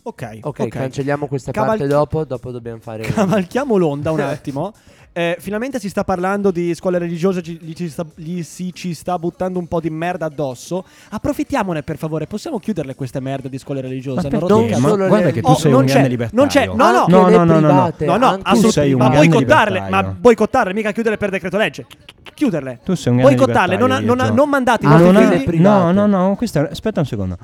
Ok, 0.03 0.39
Ok, 0.41 0.67
cancelliamo 0.67 1.27
questa 1.27 1.51
Caval- 1.51 1.77
parte 1.77 1.87
dopo, 1.87 2.23
dopo 2.25 2.51
dobbiamo 2.51 2.79
fare... 2.79 3.03
Cavalchiamo 3.03 3.77
l'onda 3.77 4.11
un 4.11 4.19
attimo. 4.19 4.73
Eh, 5.13 5.35
finalmente 5.39 5.77
si 5.77 5.89
sta 5.89 6.05
parlando 6.05 6.51
di 6.51 6.73
scuole 6.73 6.97
religiose, 6.97 7.41
ci- 7.41 7.59
gli, 7.61 7.73
ci 7.73 7.89
sta- 7.89 8.05
gli 8.15 8.41
si 8.43 8.71
ci 8.73 8.93
sta 8.93 9.19
buttando 9.19 9.59
un 9.59 9.67
po' 9.67 9.81
di 9.81 9.89
merda 9.89 10.27
addosso. 10.27 10.85
Approfittiamone 11.09 11.83
per 11.83 11.97
favore, 11.97 12.27
possiamo 12.27 12.59
chiuderle 12.59 12.95
queste 12.95 13.19
merde 13.19 13.49
di 13.49 13.57
scuole 13.57 13.81
religiose? 13.81 14.29
Ma 14.31 14.39
Non. 14.39 14.79
Ma 14.79 14.87
solo 14.87 15.07
guarda 15.07 15.25
le- 15.25 15.31
che 15.33 15.41
tu 15.41 15.49
Oh, 15.49 15.55
sei 15.55 15.73
un 15.73 15.83
c'è, 15.85 15.91
grande 15.91 16.07
libertario. 16.07 16.39
non 16.41 16.47
c'è, 16.49 16.65
no, 16.65 16.73
no, 16.75 17.05
no, 17.09 17.27
le 17.27 17.35
no, 17.35 17.43
no, 17.43 17.53
no, 17.53 17.59
no. 17.59 17.67
private, 17.67 18.05
No, 18.05 18.15
no, 18.15 18.39
sei 18.71 18.93
un 18.93 18.99
ma 18.99 19.09
boicottarle, 19.09 19.89
ma 19.89 20.03
boicottarle, 20.03 20.73
mica 20.73 20.91
chiudere 20.93 21.17
per 21.17 21.29
decreto 21.29 21.57
legge. 21.57 21.85
Chiuderle. 22.33 22.79
Tu 22.85 22.93
sei 22.95 23.11
un 23.11 23.17
grande 23.19 23.35
Boicottarle, 23.35 23.75
non, 23.77 23.89
non, 24.05 24.33
non 24.33 24.49
mandate 24.49 24.85
i 24.85 24.87
Ah, 24.87 24.91
non 24.97 25.13
non 25.13 25.23
è 25.33 25.39
figli. 25.39 25.59
No, 25.59 25.91
no, 25.91 26.05
no, 26.05 26.35
questo 26.37 26.59
è- 26.65 26.69
aspetta 26.71 27.01
un 27.01 27.05
secondo. 27.05 27.37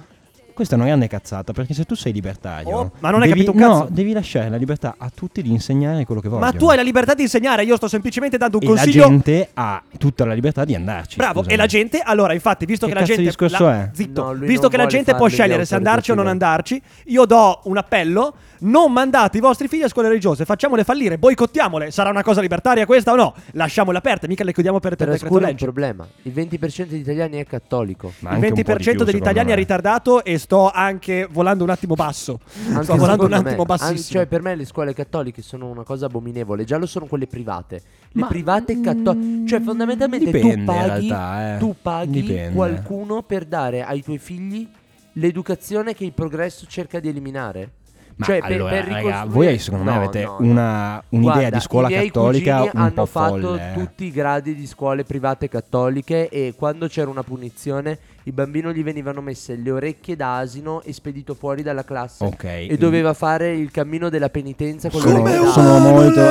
Questa 0.57 0.73
è 0.73 0.77
una 0.79 0.87
grande 0.87 1.07
cazzata 1.07 1.53
perché 1.53 1.75
se 1.75 1.85
tu 1.85 1.93
sei 1.93 2.11
libertario, 2.11 2.75
Oh, 2.75 2.91
ma 2.97 3.11
non 3.11 3.21
hai 3.21 3.27
devi, 3.27 3.41
capito 3.45 3.51
un 3.55 3.59
cazzo. 3.63 3.83
No, 3.83 3.87
devi 3.91 4.11
lasciare 4.11 4.49
la 4.49 4.57
libertà 4.57 4.95
a 4.97 5.11
tutti 5.13 5.43
di 5.43 5.51
insegnare 5.51 6.03
quello 6.03 6.19
che 6.19 6.29
vogliono. 6.29 6.49
Ma 6.51 6.57
tu 6.57 6.67
hai 6.67 6.77
la 6.77 6.81
libertà 6.81 7.13
di 7.13 7.21
insegnare, 7.21 7.63
io 7.63 7.75
sto 7.75 7.87
semplicemente 7.87 8.37
dando 8.37 8.57
un 8.57 8.63
e 8.63 8.65
consiglio. 8.65 9.03
la 9.03 9.07
gente 9.07 9.49
ha 9.53 9.83
tutta 9.99 10.25
la 10.25 10.33
libertà 10.33 10.65
di 10.65 10.73
andarci. 10.73 11.17
Bravo, 11.17 11.41
scusami. 11.41 11.53
e 11.53 11.57
la 11.57 11.65
gente, 11.67 11.99
allora, 12.03 12.33
infatti, 12.33 12.65
visto 12.65 12.87
Che 12.87 12.93
che, 12.93 12.99
la 12.99 13.05
gente. 13.05 13.21
di 13.21 13.27
discorso 13.27 13.63
la- 13.65 13.83
è? 13.83 13.89
Zitto, 13.93 14.23
No, 14.23 14.33
visto 14.33 14.67
che 14.67 14.77
la 14.77 14.87
gente 14.87 15.13
può 15.13 15.27
scegliere 15.27 15.63
se 15.63 15.75
andarci 15.75 16.09
o 16.09 16.15
non 16.15 16.25
andarci, 16.25 16.81
io 17.05 17.25
do 17.25 17.59
un 17.65 17.77
appello. 17.77 18.33
Non 18.59 18.91
mandate 18.91 19.37
i 19.37 19.41
vostri 19.41 19.67
figli 19.67 19.83
a 19.83 19.87
scuole 19.87 20.07
religiose, 20.07 20.45
facciamole 20.45 20.83
fallire, 20.83 21.17
boicottiamole. 21.17 21.91
Sarà 21.91 22.09
una 22.09 22.23
cosa 22.23 22.41
libertaria 22.41 22.85
questa 22.85 23.11
o 23.11 23.15
no? 23.15 23.33
Lasciamole 23.51 23.97
aperte, 23.99 24.27
mica 24.27 24.43
le 24.43 24.53
chiudiamo 24.53 24.79
per, 24.79 24.95
per 24.95 25.07
Per 25.07 25.07
decreto 25.15 25.27
scuola 25.33 25.47
è 25.47 25.49
un 25.49 25.53
legge. 25.55 25.65
problema. 25.65 26.07
Il 26.23 26.31
20% 26.33 26.85
degli 26.87 26.99
italiani 27.01 27.37
è 27.37 27.45
cattolico. 27.45 28.11
Ma 28.19 28.29
Il 28.31 28.35
anche 28.43 28.47
un 28.47 28.53
po' 28.63 28.71
20% 28.73 28.77
di 28.77 28.95
più, 28.95 29.03
degli 29.05 29.15
italiani 29.15 29.47
me. 29.49 29.53
è 29.53 29.57
ritardato 29.57 30.23
e 30.23 30.37
sto 30.37 30.69
anche 30.71 31.27
volando 31.29 31.63
un 31.63 31.69
attimo 31.69 31.93
basso. 31.95 32.39
Anche 32.69 32.83
sto 32.83 32.95
volando 32.95 33.23
un 33.25 33.29
me. 33.29 33.35
attimo 33.37 33.61
An- 33.61 33.67
bassissimo. 33.67 34.19
cioè, 34.19 34.25
per 34.27 34.41
me 34.41 34.55
le 34.55 34.65
scuole 34.65 34.93
cattoliche 34.93 35.41
sono 35.41 35.67
una 35.69 35.83
cosa 35.83 36.07
abominevole. 36.07 36.63
Già 36.63 36.77
lo 36.77 36.85
sono 36.85 37.05
quelle 37.05 37.27
private. 37.27 37.81
Le 38.11 38.21
Ma- 38.21 38.27
private 38.27 38.79
cattoliche. 38.81 39.47
Cioè, 39.47 39.61
fondamentalmente 39.61 40.25
Dipende, 40.31 40.55
tu 40.57 40.63
paghi, 40.63 41.07
realtà, 41.07 41.55
eh. 41.55 41.57
tu 41.59 41.75
paghi 41.81 42.21
Dipende. 42.21 42.55
qualcuno 42.55 43.21
per 43.23 43.45
dare 43.45 43.83
ai 43.83 44.01
tuoi 44.03 44.17
figli 44.17 44.67
l'educazione 45.13 45.93
che 45.93 46.03
il 46.05 46.13
progresso 46.13 46.65
cerca 46.67 46.99
di 46.99 47.07
eliminare. 47.09 47.71
Ma 48.19 48.25
cioè, 48.25 48.39
per- 48.41 48.51
allora, 48.51 48.69
per 48.71 48.83
raga, 48.85 48.97
ricostruire- 48.97 49.29
voi 49.29 49.59
secondo 49.59 49.83
me 49.85 49.91
No, 49.91 49.97
avete 49.97 50.23
no, 50.23 50.35
una, 50.39 51.03
un'idea 51.09 51.33
Guarda, 51.33 51.57
di 51.57 51.61
scuola 51.63 51.89
cattolica 51.89 52.61
un 52.63 52.69
hanno 52.73 52.91
po' 52.91 53.05
fatto 53.05 53.39
folle. 53.39 53.69
eh. 53.69 53.73
tutti 53.75 54.03
i 54.05 54.11
gradi 54.11 54.55
di 54.55 54.65
scuole 54.65 55.03
private 55.03 55.47
cattoliche 55.47 56.29
e 56.29 56.53
quando 56.57 56.87
c'era 56.87 57.09
una 57.11 57.21
punizione 57.23 57.97
il 58.23 58.33
bambino 58.33 58.73
gli 58.73 58.83
venivano 58.83 59.21
messe 59.21 59.55
le 59.55 59.71
orecchie 59.71 60.15
d'asino 60.15 60.81
e 60.81 60.91
spedito 60.93 61.33
fuori 61.35 61.61
dalla 61.61 61.83
classe 61.85 62.23
Ok. 62.25 62.43
e 62.43 62.75
doveva 62.77 63.13
fare 63.13 63.53
il 63.53 63.69
cammino 63.71 64.09
della 64.09 64.29
penitenza 64.29 64.89
con 64.89 64.99
le 65.01 65.07
sono, 65.09 65.21
orecchie 65.21 65.47
sono 65.51 65.79
molto, 65.79 66.21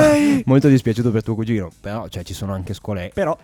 molto 0.45 0.69
dispiaciuto 0.69 1.11
per 1.13 1.23
tuo 1.23 1.35
cugino, 1.37 1.71
però 1.81 2.09
cioè, 2.09 2.23
ci 2.25 2.35
sono 2.35 2.53
anche 2.53 2.75
scuole 2.75 3.11
Però, 3.15 3.35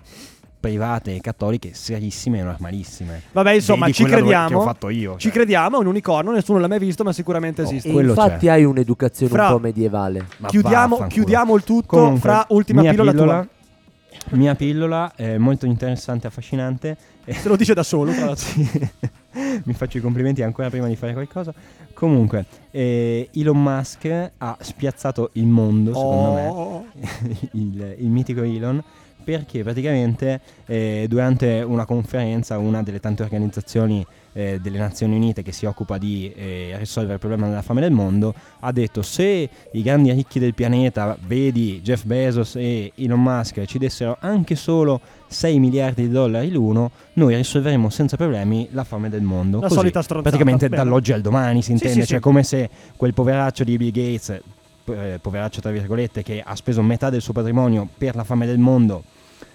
private 0.62 1.16
e 1.16 1.20
cattoliche 1.20 1.74
serissime 1.74 2.38
e 2.38 2.42
normalissime. 2.44 3.22
vabbè, 3.32 3.52
insomma, 3.54 3.86
Vedi 3.86 3.96
ci 3.96 4.04
crediamo. 4.04 4.48
che 4.48 4.54
ho 4.54 4.60
fatto 4.62 4.88
io. 4.90 5.14
Ci 5.14 5.18
cioè. 5.22 5.32
crediamo, 5.32 5.78
è 5.78 5.80
un 5.80 5.86
unicorno, 5.86 6.30
nessuno 6.30 6.60
l'ha 6.60 6.68
mai 6.68 6.78
visto, 6.78 7.02
ma 7.02 7.12
sicuramente 7.12 7.62
Oh, 7.62 7.64
esiste. 7.64 7.88
E 7.88 8.00
infatti 8.00 8.46
c'è. 8.46 8.52
hai 8.52 8.64
un'educazione 8.64 9.32
Fra- 9.32 9.48
un 9.48 9.52
po' 9.54 9.58
medievale. 9.58 10.24
Ma 10.38 10.48
chiudiamo, 10.48 11.06
chiudiamo 11.08 11.56
il 11.56 11.64
tutto 11.64 11.96
Comunque, 11.96 12.20
fra 12.20 12.46
ultima 12.50 12.80
mia 12.82 12.90
pillola, 12.92 13.10
pillola, 13.10 13.32
tua. 13.40 14.36
Mia 14.38 14.54
pillola 14.54 15.12
è 15.16 15.36
molto 15.36 15.66
interessante 15.66 16.26
e 16.26 16.28
affascinante. 16.28 16.96
Se 17.26 17.48
lo 17.48 17.56
dice 17.56 17.74
da 17.74 17.82
solo, 17.82 18.12
tra 18.12 18.26
l'altro. 18.26 18.46
Sì. 19.32 19.60
Mi 19.64 19.72
faccio 19.72 19.96
i 19.96 20.00
complimenti 20.02 20.42
ancora 20.42 20.68
prima 20.68 20.86
di 20.88 20.94
fare 20.94 21.14
qualcosa. 21.14 21.54
Comunque, 21.94 22.44
eh, 22.70 23.30
Elon 23.32 23.62
Musk 23.62 24.30
ha 24.36 24.56
spiazzato 24.60 25.30
il 25.34 25.46
mondo, 25.46 25.94
secondo 25.94 26.32
me. 26.34 26.46
Oh. 26.48 26.84
il, 27.52 27.94
il 27.98 28.08
mitico 28.08 28.42
Elon 28.42 28.82
perché 29.22 29.62
praticamente 29.62 30.40
eh, 30.66 31.06
durante 31.08 31.62
una 31.66 31.84
conferenza 31.84 32.58
una 32.58 32.82
delle 32.82 33.00
tante 33.00 33.22
organizzazioni 33.22 34.04
eh, 34.34 34.58
delle 34.62 34.78
Nazioni 34.78 35.14
Unite 35.16 35.42
che 35.42 35.52
si 35.52 35.66
occupa 35.66 35.98
di 35.98 36.32
eh, 36.34 36.74
risolvere 36.78 37.14
il 37.14 37.20
problema 37.20 37.48
della 37.48 37.62
fame 37.62 37.80
del 37.80 37.90
mondo 37.92 38.34
ha 38.60 38.72
detto 38.72 39.02
se 39.02 39.48
i 39.72 39.82
grandi 39.82 40.10
ricchi 40.12 40.38
del 40.38 40.54
pianeta 40.54 41.16
vedi 41.26 41.80
Jeff 41.82 42.04
Bezos 42.04 42.56
e 42.56 42.92
Elon 42.94 43.22
Musk 43.22 43.64
ci 43.66 43.78
dessero 43.78 44.16
anche 44.20 44.54
solo 44.54 45.00
6 45.26 45.58
miliardi 45.58 46.02
di 46.02 46.10
dollari 46.10 46.50
l'uno 46.50 46.90
noi 47.14 47.34
risolveremo 47.36 47.90
senza 47.90 48.16
problemi 48.16 48.68
la 48.72 48.84
fame 48.84 49.08
del 49.10 49.22
mondo 49.22 49.58
La 49.60 49.64
Così, 49.64 49.78
solita 49.78 50.02
stronzata, 50.02 50.36
praticamente 50.36 50.68
bene. 50.68 50.82
dall'oggi 50.82 51.12
al 51.12 51.20
domani 51.20 51.60
si 51.60 51.66
Sì, 51.66 51.72
intende 51.72 52.00
sì, 52.02 52.06
cioè 52.06 52.16
sì. 52.16 52.22
come 52.22 52.42
se 52.42 52.70
quel 52.96 53.12
poveraccio 53.14 53.64
di 53.64 53.76
Bill 53.76 53.90
Gates 53.90 54.40
eh, 54.86 55.18
poveraccio 55.20 55.60
tra 55.60 55.70
virgolette 55.70 56.22
che 56.22 56.42
ha 56.44 56.54
speso 56.54 56.82
metà 56.82 57.10
del 57.10 57.20
suo 57.22 57.32
patrimonio 57.32 57.88
per 57.96 58.14
la 58.16 58.24
fame 58.24 58.46
del 58.46 58.58
mondo 58.58 59.02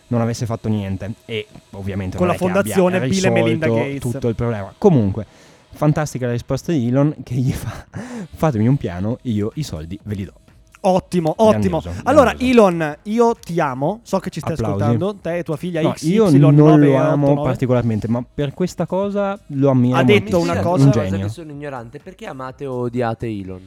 non 0.10 0.22
avesse 0.22 0.46
fatto 0.46 0.69
niente 0.69 1.12
e 1.25 1.48
ovviamente 1.72 2.17
Con 2.17 2.27
la 2.27 2.34
che 2.34 2.39
fondazione 2.39 3.00
Bill 3.07 3.25
e 3.25 3.29
Melinda 3.29 3.67
Gates. 3.67 4.00
tutto 4.00 4.27
il 4.29 4.36
problema 4.36 4.74
comunque 4.77 5.25
fantastica 5.72 6.25
la 6.27 6.31
risposta 6.31 6.72
di 6.72 6.88
Elon 6.88 7.13
che 7.24 7.36
gli 7.36 7.51
fa 7.51 7.86
fatemi 8.34 8.67
un 8.67 8.77
piano 8.77 9.17
io 9.24 9.51
i 9.55 9.63
soldi 9.63 10.00
ve 10.03 10.15
li 10.15 10.24
do 10.25 10.34
Ottimo, 10.79 11.34
ottimo. 11.38 11.79
Grandioso, 11.79 12.01
Allora, 12.07 12.34
grandioso. 12.34 12.51
Elon, 12.69 12.98
io 13.03 13.34
ti 13.34 13.60
amo. 13.60 14.00
So 14.03 14.19
che 14.19 14.29
ci 14.29 14.39
stai 14.39 14.53
Applausi. 14.53 14.84
ascoltando. 14.84 15.15
Te 15.22 15.38
e 15.39 15.43
tua 15.43 15.57
figlia 15.57 15.81
No, 15.81 15.91
XY 15.91 16.13
io 16.13 16.29
non 16.29 16.55
lo 16.55 16.65
989. 16.77 16.96
amo 16.98 17.41
particolarmente 17.41 18.07
ma 18.07 18.24
per 18.31 18.53
questa 18.53 18.86
cosa 18.86 19.38
lo 19.48 19.69
ammiro 19.72 19.98
Ha 19.98 20.03
detto 20.03 20.39
una 20.39 20.60
cosa- 20.60 20.86
un 20.86 20.91
che 20.91 21.10
genio 21.10 21.27
sono 21.29 21.51
ignorante. 21.51 22.00
Perché 22.00 22.27
amate 22.27 22.67
o 22.67 22.75
odiate 22.81 23.25
Elon? 23.27 23.60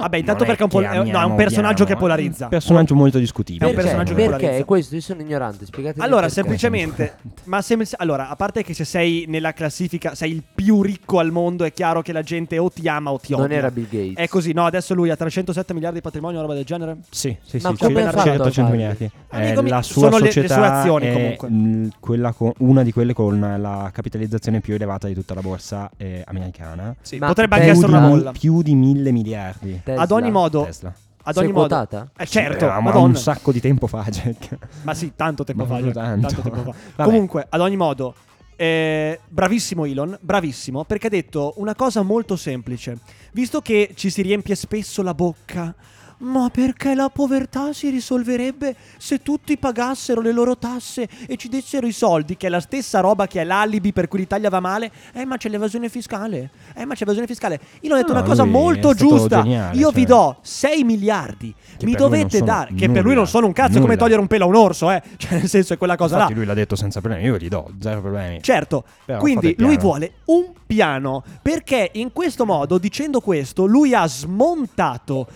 Vabbè, 0.00 0.16
intanto 0.18 0.44
perché 0.44 0.60
è 0.60 0.64
un, 0.64 0.68
po- 0.68 0.78
che 0.78 0.84
è- 0.84 0.88
no, 0.88 0.94
è 0.94 0.98
un 1.00 1.08
amiamo, 1.08 1.34
personaggio 1.36 1.82
odiamo, 1.82 1.86
che 1.86 1.92
è 1.92 1.96
polarizza. 1.96 2.44
un 2.44 2.50
personaggio 2.50 2.94
molto 2.94 3.18
discutibile 3.18 3.64
È 3.64 3.68
un 3.68 3.74
Perché? 3.74 3.88
personaggio 3.90 4.14
che 4.14 4.22
Perché? 4.22 4.36
polarizza. 4.40 4.64
Questo 4.64 4.94
io 4.94 5.00
sono 5.00 5.20
ignorante. 5.22 5.66
Spiegatemi 5.66 6.04
Allora, 6.04 6.20
perché. 6.22 6.34
semplicemente, 6.34 7.16
ma 7.44 7.62
se, 7.62 7.78
allora, 7.96 8.28
a 8.28 8.36
parte 8.36 8.62
che 8.62 8.74
se 8.74 8.84
sei 8.84 9.24
nella 9.28 9.52
classifica, 9.52 10.14
sei 10.14 10.32
il 10.32 10.42
più 10.66 10.82
ricco 10.82 11.20
al 11.20 11.30
mondo, 11.30 11.62
è 11.62 11.72
chiaro 11.72 12.02
che 12.02 12.12
la 12.12 12.22
gente 12.22 12.58
o 12.58 12.68
ti 12.70 12.88
ama 12.88 13.12
o 13.12 13.18
ti 13.18 13.32
odia. 13.32 13.46
Non 13.46 13.52
era 13.56 13.70
Bill 13.70 13.84
Gates. 13.88 14.14
È 14.16 14.26
così, 14.26 14.52
no? 14.52 14.66
Adesso 14.66 14.94
lui 14.94 15.10
ha 15.10 15.16
307 15.16 15.72
miliardi 15.74 15.98
di 15.98 16.02
patrimonio, 16.02 16.38
una 16.38 16.46
roba 16.46 16.56
del 16.56 16.64
genere. 16.64 16.96
Sì, 17.08 17.36
sì, 17.40 17.60
Ma 17.62 17.70
sì, 17.70 17.76
come 17.84 18.02
ha 18.04 18.10
fatto 18.10 18.18
a 18.30 18.34
300 18.34 18.50
farli? 18.50 18.70
miliardi. 18.72 19.04
Eh, 19.04 19.10
Amico 19.46 19.62
mio, 19.62 19.70
la 19.70 19.82
sua 19.82 20.02
sono 20.10 20.18
le- 20.18 20.24
le 20.34 20.48
sue 20.48 20.66
azioni, 20.66 21.06
è 21.06 21.12
comunque. 21.12 21.48
mh, 21.50 21.90
quella 22.00 22.32
con- 22.32 22.52
una 22.58 22.82
di 22.82 22.90
quelle 22.90 23.12
con 23.14 23.38
la 23.38 23.90
capitalizzazione 23.92 24.58
più 24.60 24.74
elevata 24.74 25.06
di 25.06 25.14
tutta 25.14 25.34
la 25.34 25.40
borsa 25.40 25.88
eh, 25.96 26.24
americana. 26.26 26.96
Sì, 27.00 27.18
Ma 27.18 27.28
potrebbe 27.28 27.54
anche 27.54 27.68
essere 27.68 27.86
una 27.86 27.98
Più 27.98 28.06
di- 28.08 28.12
molla. 28.14 28.32
Più 28.32 28.62
di 28.62 28.74
mille 28.74 29.12
miliardi. 29.12 29.80
Tesla. 29.84 30.02
Ad 30.02 30.10
ogni 30.10 30.32
modo, 30.32 30.64
Tesla. 30.64 30.92
ad 31.22 31.36
ogni 31.36 31.52
modo. 31.52 31.60
quotata? 31.60 32.10
Eh, 32.16 32.26
certo, 32.26 32.66
ma 32.80 32.96
un 32.98 33.14
sacco 33.14 33.52
di 33.52 33.60
tempo 33.60 33.86
fa, 33.86 34.04
Jack. 34.10 34.58
Ma 34.82 34.94
sì, 34.94 35.12
tanto 35.14 35.44
tempo 35.44 35.64
Ma 35.64 35.76
fa. 35.76 35.80
Jack, 35.80 35.92
tanto. 35.94 36.42
tempo 36.42 36.72
fa. 36.96 37.04
Comunque, 37.04 37.46
ad 37.48 37.60
ogni 37.60 37.76
modo, 37.76 38.14
eh, 38.56 39.20
bravissimo 39.28 39.84
Elon, 39.84 40.18
bravissimo, 40.20 40.84
perché 40.84 41.06
ha 41.06 41.10
detto 41.10 41.54
una 41.56 41.74
cosa 41.74 42.02
molto 42.02 42.36
semplice. 42.36 42.98
Visto 43.32 43.60
che 43.60 43.90
ci 43.94 44.10
si 44.10 44.22
riempie 44.22 44.54
spesso 44.54 45.02
la 45.02 45.14
bocca, 45.14 45.74
ma 46.18 46.48
perché 46.50 46.94
la 46.94 47.08
povertà 47.10 47.72
si 47.72 47.90
risolverebbe 47.90 48.74
se 48.96 49.22
tutti 49.22 49.56
pagassero 49.58 50.20
le 50.20 50.32
loro 50.32 50.56
tasse 50.56 51.08
e 51.26 51.36
ci 51.36 51.48
dessero 51.48 51.86
i 51.86 51.92
soldi, 51.92 52.36
che 52.36 52.46
è 52.46 52.50
la 52.50 52.60
stessa 52.60 53.00
roba 53.00 53.26
che 53.26 53.40
è 53.40 53.44
l'alibi 53.44 53.92
per 53.92 54.08
cui 54.08 54.20
l'Italia 54.20 54.48
va 54.48 54.60
male? 54.60 54.90
Eh, 55.12 55.24
ma 55.24 55.36
c'è 55.36 55.48
l'evasione 55.48 55.88
fiscale. 55.88 56.50
Eh, 56.74 56.84
ma 56.84 56.94
c'è 56.94 57.00
l'evasione 57.00 57.26
fiscale. 57.26 57.60
Io 57.82 57.92
ho 57.92 57.96
detto 57.96 58.12
No, 58.12 58.18
una 58.20 58.26
cosa 58.28 58.42
lui 58.44 58.52
molto 58.52 58.94
giusta. 58.94 59.42
geniale, 59.42 59.76
Io 59.76 59.84
cioè. 59.90 59.94
vi 59.94 60.04
do 60.04 60.36
6 60.40 60.84
miliardi. 60.84 61.54
Che 61.76 61.84
Mi 61.84 61.94
dovete 61.94 62.40
dare. 62.40 62.72
Che 62.74 62.86
per 62.86 62.94
lui 63.02 63.02
nulla. 63.02 63.14
non 63.16 63.26
sono 63.26 63.46
un 63.46 63.52
cazzo, 63.52 63.72
è 63.72 63.80
come 63.80 63.86
Nulla. 63.88 63.96
togliere 63.98 64.20
un 64.20 64.26
pelo 64.26 64.44
a 64.44 64.48
un 64.48 64.54
orso, 64.56 64.90
eh. 64.90 65.02
Cioè, 65.18 65.38
nel 65.38 65.48
senso, 65.48 65.74
è 65.74 65.76
quella 65.78 65.96
cosa 65.96 66.14
Infatti 66.14 66.32
là. 66.32 66.38
lui 66.38 66.46
l'ha 66.46 66.54
detto 66.54 66.76
senza 66.76 67.00
problemi, 67.00 67.24
io 67.26 67.36
gli 67.36 67.48
do 67.48 67.70
zero 67.80 68.00
problemi. 68.00 68.42
Certo, 68.42 68.84
Però 69.04 69.18
quindi 69.18 69.54
lui 69.58 69.76
vuole 69.76 70.12
un 70.26 70.52
piano 70.66 71.22
perché 71.42 71.90
in 71.94 72.12
questo 72.12 72.44
modo, 72.46 72.78
dicendo 72.78 73.20
questo, 73.20 73.66
lui 73.66 73.94
ha 73.94 74.06
smontato 74.08 75.26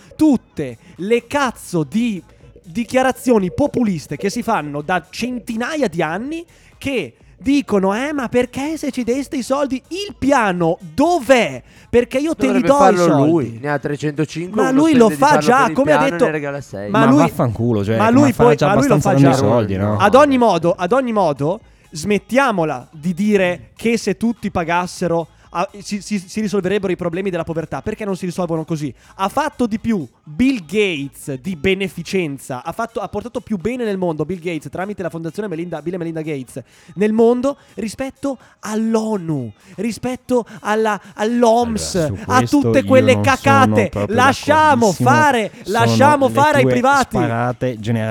tutte 0.60 0.76
le 0.96 1.26
cazzo 1.26 1.82
di 1.84 2.22
dichiarazioni 2.62 3.52
populiste 3.52 4.16
che 4.16 4.30
si 4.30 4.42
fanno 4.42 4.82
da 4.82 5.04
centinaia 5.08 5.88
di 5.88 6.02
anni 6.02 6.44
che 6.78 7.14
dicono 7.36 7.94
eh 7.94 8.12
ma 8.12 8.28
perché 8.28 8.76
se 8.76 8.90
ci 8.90 9.02
deste 9.02 9.36
i 9.38 9.42
soldi 9.42 9.82
il 9.88 10.14
piano 10.18 10.78
dov'è? 10.94 11.62
Perché 11.88 12.18
io 12.18 12.34
te 12.34 12.52
li 12.52 12.60
do 12.60 12.74
i 12.90 12.96
soldi. 12.96 13.30
lui. 13.30 13.58
Ne 13.60 13.70
ha 13.70 13.78
305. 13.78 14.62
Ma 14.62 14.68
uno 14.68 14.80
lui 14.80 14.94
lo 14.94 15.08
fa 15.08 15.38
già, 15.38 15.70
come 15.72 15.92
ha 15.92 16.08
detto- 16.08 16.26
Ne 16.26 16.30
regala 16.30 16.60
6. 16.60 16.90
Ma 16.90 17.00
Ma, 17.06 17.10
lui- 17.10 17.18
vaffanculo, 17.20 17.82
cioè, 17.84 17.96
ma 17.96 18.10
lui 18.10 18.32
fa 18.32 18.44
poi- 18.44 18.56
già 18.56 18.66
ma 18.68 18.74
lui 18.74 18.86
lo 18.88 19.00
fa 19.00 19.14
già. 19.14 19.32
soldi? 19.32 19.76
No. 19.76 19.96
Ad 19.98 20.14
ogni 20.14 20.38
modo, 20.38 20.72
ad 20.76 20.92
ogni 20.92 21.12
modo, 21.12 21.60
smettiamola 21.90 22.88
di 22.92 23.14
dire 23.14 23.70
che 23.74 23.96
se 23.96 24.16
tutti 24.16 24.50
pagassero 24.50 25.26
ah, 25.50 25.68
si, 25.80 26.00
si- 26.00 26.18
si 26.18 26.40
risolverebbero 26.40 26.92
i 26.92 26.96
problemi 26.96 27.30
della 27.30 27.44
povertà. 27.44 27.82
Perché 27.82 28.04
non 28.04 28.16
si 28.16 28.24
risolvono 28.24 28.64
così? 28.64 28.92
Ha 29.16 29.28
fatto 29.28 29.66
di 29.66 29.78
più 29.78 30.06
Bill 30.24 30.64
Gates 30.66 31.34
di 31.34 31.56
beneficenza. 31.56 32.62
Ha, 32.64 32.72
fatto- 32.72 33.00
ha 33.00 33.08
portato 33.08 33.40
più 33.40 33.56
bene 33.56 33.84
nel 33.84 33.96
mondo 33.98 34.24
Bill 34.24 34.38
Gates 34.40 34.70
tramite 34.70 35.02
la 35.02 35.10
fondazione 35.10 35.48
Melinda- 35.48 35.82
Bill 35.82 35.94
e 35.94 35.98
Melinda 35.98 36.22
Gates 36.22 36.62
nel 36.94 37.12
mondo 37.12 37.56
rispetto 37.74 38.38
all'ONU, 38.60 39.52
rispetto 39.76 40.44
alla, 40.60 41.00
all'OMS, 41.14 41.94
Allora, 41.96 42.22
a 42.26 42.40
tutte 42.42 42.84
quelle 42.84 43.20
cacate. 43.20 43.90
Lasciamo 44.14 44.92
fare, 45.04 45.50
lasciamo 45.64 46.28
fare 46.28 46.58
ai 46.58 46.64
privati. 46.66 47.16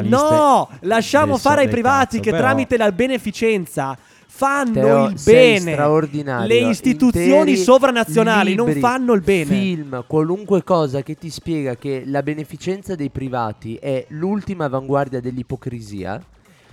No, 0.10 0.69
lasciamo 0.81 1.38
fare 1.38 1.62
ai 1.62 1.67
privati 1.69 2.17
cazzo, 2.17 2.22
che 2.22 2.31
però- 2.31 2.43
tramite 2.43 2.77
la 2.77 2.91
beneficenza 2.91 3.98
fanno 4.39 4.72
Teo, 4.72 5.08
il 5.10 5.19
bene. 5.22 6.48
Le 6.48 6.69
istituzioni 6.69 7.27
Interi 7.27 7.58
sovranazionali 7.58 8.55
non 8.55 8.67
libri, 8.67 8.79
fanno 8.79 9.12
il 9.12 9.22
bene. 9.22 9.46
Film, 9.46 10.03
qualunque 10.08 10.63
cosa 10.63 11.01
che 11.01 11.15
ti 11.15 11.29
spiega 11.29 11.75
che 11.75 12.03
la 12.05 12.24
beneficenza 12.24 12.96
dei 12.96 13.10
privati 13.10 13.75
è 13.75 14.05
l'ultima 14.10 14.63
avanguardia 14.65 15.19
dell'ipocrisia. 15.19 16.22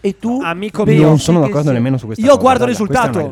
E 0.07 0.19
tu, 0.19 0.41
Amico 0.41 0.85
mio, 0.85 1.03
non 1.03 1.19
sono 1.19 1.41
d'accordo 1.41 1.73
nemmeno 1.73 1.99
su 1.99 2.07
questa 2.07 2.23
Io 2.23 2.31
cosa. 2.31 2.41
guardo 2.43 2.63
il 2.63 2.69
risultato. 2.71 3.29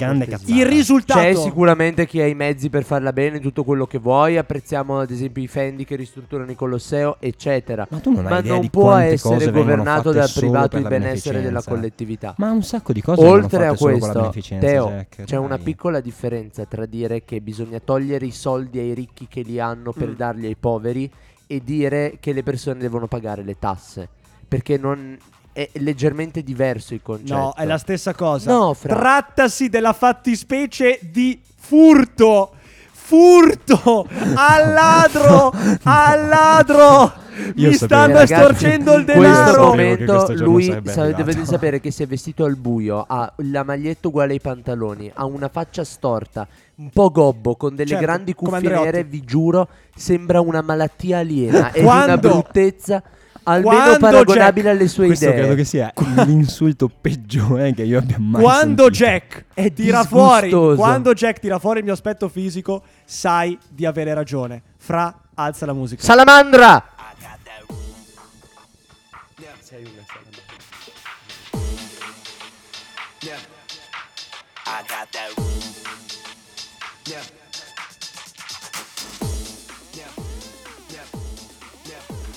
Il 0.46 0.66
risultato 0.66 1.20
C'è 1.20 1.34
sicuramente 1.34 2.04
chi 2.04 2.20
ha 2.20 2.26
i 2.26 2.34
mezzi 2.34 2.68
per 2.68 2.82
farla 2.82 3.12
bene, 3.12 3.38
tutto 3.38 3.62
quello 3.62 3.86
che 3.86 3.98
vuoi. 3.98 4.36
Apprezziamo 4.36 4.98
ad 4.98 5.10
esempio 5.10 5.40
i 5.40 5.46
Fendi 5.46 5.84
che 5.84 5.94
ristrutturano 5.94 6.50
il 6.50 6.56
Colosseo, 6.56 7.18
eccetera. 7.20 7.86
Ma 7.90 7.98
tu 7.98 8.10
non 8.10 8.26
hai 8.26 8.32
Ma 8.32 8.38
idea 8.40 8.52
non 8.52 8.60
di 8.60 8.70
può 8.70 8.92
essere 8.94 9.50
governato 9.52 10.10
dal 10.10 10.28
privato 10.34 10.76
il 10.76 10.86
benessere 10.88 11.40
della 11.42 11.62
collettività. 11.62 12.34
Ma 12.38 12.50
un 12.50 12.62
sacco 12.64 12.92
di 12.92 13.00
cose 13.02 13.24
Oltre 13.24 13.66
a 13.68 13.76
questo, 13.76 14.34
Teo, 14.58 14.88
Jack, 14.88 15.24
c'è 15.24 15.36
una 15.36 15.58
piccola 15.58 16.00
differenza 16.00 16.64
tra 16.64 16.86
dire 16.86 17.22
che 17.24 17.40
bisogna 17.40 17.78
togliere 17.78 18.26
i 18.26 18.32
soldi 18.32 18.80
ai 18.80 18.94
ricchi 18.94 19.26
che 19.28 19.42
li 19.42 19.60
hanno 19.60 19.92
per 19.92 20.08
Mm. 20.08 20.14
darli 20.16 20.46
ai 20.46 20.56
poveri 20.56 21.08
e 21.46 21.60
dire 21.62 22.16
che 22.18 22.32
le 22.32 22.42
persone 22.42 22.80
devono 22.80 23.06
pagare 23.06 23.42
le 23.44 23.56
tasse. 23.60 24.08
Perché 24.48 24.76
non 24.76 25.16
è 25.54 25.70
leggermente 25.74 26.42
diverso 26.42 26.92
il 26.92 27.00
concetto. 27.02 27.34
No, 27.34 27.54
è 27.56 27.64
la 27.64 27.78
stessa 27.78 28.12
cosa. 28.14 28.52
No, 28.52 28.74
fra. 28.74 28.94
Trattasi 28.94 29.70
della 29.70 29.94
fattispecie 29.94 30.98
di 31.00 31.40
furto. 31.56 32.50
Furto 33.06 34.06
al 34.34 34.72
ladro, 34.72 35.52
al 35.84 36.26
ladro. 36.26 37.12
Io 37.56 37.68
Mi 37.68 37.74
stanno 37.74 38.14
Ragazzi, 38.14 38.32
estorcendo 38.32 38.92
il 38.94 39.00
In 39.00 39.04
questo 39.06 39.20
denaro. 39.22 39.64
Momento 39.66 40.12
questo 40.14 40.34
giorno 40.34 40.52
lui 40.52 40.80
sa- 40.84 41.10
dovete 41.12 41.44
sapere 41.44 41.80
che 41.80 41.90
si 41.90 42.02
è 42.02 42.06
vestito 42.06 42.44
al 42.44 42.56
buio, 42.56 43.04
ha 43.06 43.30
la 43.38 43.62
maglietta 43.64 44.08
uguale 44.08 44.32
ai 44.34 44.40
pantaloni, 44.40 45.10
ha 45.12 45.24
una 45.26 45.48
faccia 45.48 45.84
storta, 45.84 46.46
un 46.76 46.90
po' 46.90 47.10
gobbo, 47.10 47.56
con 47.56 47.74
delle 47.74 47.90
Certo, 47.90 48.04
grandi 48.04 48.34
cuffie 48.34 48.68
nere, 48.70 49.04
vi 49.04 49.22
giuro, 49.24 49.68
sembra 49.94 50.40
una 50.40 50.62
malattia 50.62 51.18
aliena 51.18 51.72
e 51.72 51.82
una 51.82 51.90
Quando- 51.90 52.28
bruttezza 52.28 53.02
almeno 53.44 53.74
quando 53.76 53.98
paragonabile 53.98 54.62
Jack- 54.68 54.76
alle 54.80 54.88
sue 54.88 55.06
Questo 55.06 55.24
idee. 55.26 55.36
credo 55.38 55.54
che 55.54 55.64
sia 55.64 55.92
l'insulto 56.26 56.88
peggiore 56.88 57.72
che 57.74 57.82
io 57.82 57.98
abbia 57.98 58.18
mai 58.18 58.42
Quando 58.42 58.84
sentito. 58.84 59.04
Jack 59.04 59.44
È 59.54 59.72
tira 59.72 60.04
fuori, 60.04 60.50
quando 60.50 61.12
Jack 61.14 61.38
tira 61.40 61.58
fuori 61.58 61.78
il 61.78 61.84
mio 61.84 61.94
aspetto 61.94 62.28
fisico, 62.28 62.82
sai 63.04 63.58
di 63.68 63.86
avere 63.86 64.12
ragione. 64.14 64.62
Fra, 64.76 65.14
alza 65.34 65.66
la 65.66 65.72
musica. 65.72 66.02
Salamandra! 66.02 66.88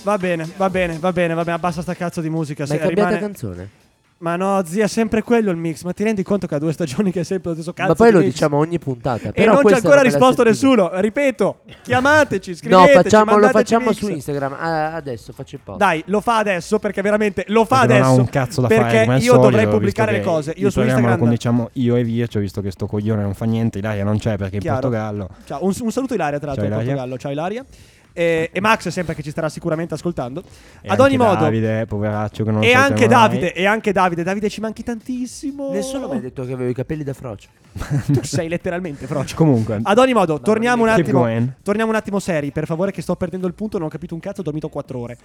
Va 0.07 0.17
bene, 0.17 0.49
va 0.55 0.69
bene, 0.69 0.97
va 0.99 1.11
bene, 1.11 1.33
va 1.33 1.43
bene, 1.43 1.57
abbassa 1.57 1.81
sta 1.81 1.93
cazzo 1.93 2.21
di 2.21 2.29
musica. 2.29 2.63
Ma 2.65 2.73
hai 2.75 2.79
cambiato 2.79 3.09
rimane- 3.09 3.19
canzone? 3.19 3.69
Ma 4.19 4.35
no, 4.35 4.63
zia, 4.65 4.85
è 4.85 4.87
sempre 4.87 5.21
quello 5.21 5.51
il 5.51 5.57
mix. 5.57 5.83
Ma 5.83 5.91
ti 5.91 6.03
rendi 6.03 6.23
conto 6.23 6.47
che 6.47 6.55
ha 6.55 6.57
due 6.59 6.71
stagioni 6.71 7.11
che 7.11 7.19
è 7.19 7.23
sempre 7.23 7.49
lo 7.49 7.55
stesso 7.55 7.71
cazzo 7.73 7.89
Ma 7.89 7.93
poi 7.95 8.07
di 8.07 8.13
lo 8.13 8.19
mix? 8.21 8.31
diciamo 8.31 8.57
ogni 8.57 8.79
puntata. 8.79 9.27
E 9.27 9.31
Però 9.33 9.53
non 9.53 9.63
c'è 9.63 9.75
ancora 9.75 10.01
risposto 10.01 10.43
nessuno. 10.43 10.89
Ripeto, 10.93 11.59
chiamateci, 11.83 12.49
No, 12.51 12.55
scriveteci, 12.55 12.93
facciamo, 12.93 13.37
lo 13.37 13.49
facciamo 13.49 13.89
mix. 13.89 13.97
su 13.97 14.07
Instagram. 14.09 14.53
Ah, 14.57 14.93
adesso 14.95 15.33
faccio 15.33 15.55
il 15.55 15.61
post. 15.63 15.77
Dai, 15.77 16.01
lo 16.07 16.21
fa 16.21 16.37
adesso 16.37 16.79
perché 16.79 17.01
veramente 17.03 17.43
lo 17.49 17.65
fa 17.65 17.81
Perché 17.81 17.93
adesso. 17.95 18.09
non 18.09 18.17
ha 18.17 18.21
un 18.21 18.29
cazzo 18.29 18.61
da 18.61 18.67
perché 18.69 18.83
fare 18.83 18.99
al 19.01 19.21
io 19.21 19.33
solito, 19.33 19.37
dovrei 19.49 19.67
pubblicare 19.67 20.11
le 20.13 20.21
cose. 20.21 20.53
Io 20.55 20.69
su 20.71 20.81
Instagram. 20.81 21.17
conduciamo 21.19 21.69
io 21.73 21.95
e 21.97 22.03
Vircio, 22.03 22.39
visto 22.39 22.61
che 22.61 22.71
sto 22.71 22.87
coglione 22.87 23.21
non 23.21 23.35
fa 23.35 23.45
niente, 23.45 23.77
Ilaria 23.77 24.03
non 24.03 24.17
c'è 24.17 24.35
perché 24.37 24.53
è 24.53 24.55
in 24.55 24.61
Chiaro. 24.61 24.79
Portogallo. 24.79 25.29
Ciao, 25.45 25.63
un, 25.63 25.73
un 25.79 25.91
saluto 25.91 26.15
Ilaria 26.15 26.39
tra 26.39 26.47
l'altro 26.47 26.65
Ciao, 26.65 26.73
in 26.73 26.79
Ilaria. 26.79 27.03
Portogallo. 27.03 27.17
Ciao 27.19 27.31
Ilaria. 27.31 27.65
E, 28.17 28.49
e 28.51 28.61
Max 28.61 28.87
sempre 28.87 29.13
che 29.13 29.21
ci 29.21 29.29
starà 29.29 29.47
sicuramente 29.47 29.93
ascoltando. 29.93 30.41
E 30.81 30.87
Ad 30.89 30.99
anche 30.99 31.01
ogni 31.03 31.17
modo. 31.17 31.39
Davide, 31.39 31.85
poveraccio 31.85 32.43
che 32.43 32.49
non 32.49 32.63
e 32.63 32.73
anche 32.73 33.01
mai. 33.01 33.09
Davide, 33.09 33.53
e 33.53 33.65
anche 33.67 33.91
Davide. 33.91 34.23
Davide 34.23 34.49
ci 34.49 34.59
manchi 34.59 34.81
tantissimo. 34.81 35.71
Nessuno 35.71 36.07
mi 36.09 36.17
ha 36.17 36.19
detto 36.19 36.43
che 36.43 36.51
avevo 36.51 36.67
i 36.71 36.73
capelli 36.73 37.03
da 37.03 37.13
frocio. 37.13 37.47
Tu 38.11 38.23
sei 38.23 38.49
letteralmente 38.49 39.05
frocio. 39.05 39.35
Comunque, 39.35 39.81
Ad 39.83 39.99
ogni 39.99 40.13
modo, 40.13 40.41
torniamo 40.41 40.81
un 40.81 40.89
attimo. 40.89 41.27
Torniamo 41.61 41.91
un 41.91 41.95
attimo 41.95 42.17
seri, 42.17 42.49
per 42.49 42.65
favore, 42.65 42.91
che 42.91 43.03
sto 43.03 43.15
perdendo 43.15 43.45
il 43.45 43.53
punto. 43.53 43.77
Non 43.77 43.85
ho 43.85 43.89
capito 43.91 44.15
un 44.15 44.19
cazzo, 44.19 44.41
ho 44.41 44.43
dormito 44.43 44.67
4 44.67 44.97
ore. 44.97 45.17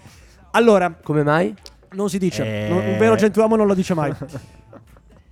Allora, 0.51 0.95
Come 1.03 1.23
mai? 1.23 1.55
non 1.93 2.11
si 2.11 2.19
dice. 2.19 2.45
Eh. 2.45 2.69
Non- 2.69 2.85
un 2.85 2.99
vero 2.99 3.15
gentiluomo 3.15 3.57
non 3.57 3.67
lo 3.67 3.73
dice 3.75 3.95
mai. 3.95 4.13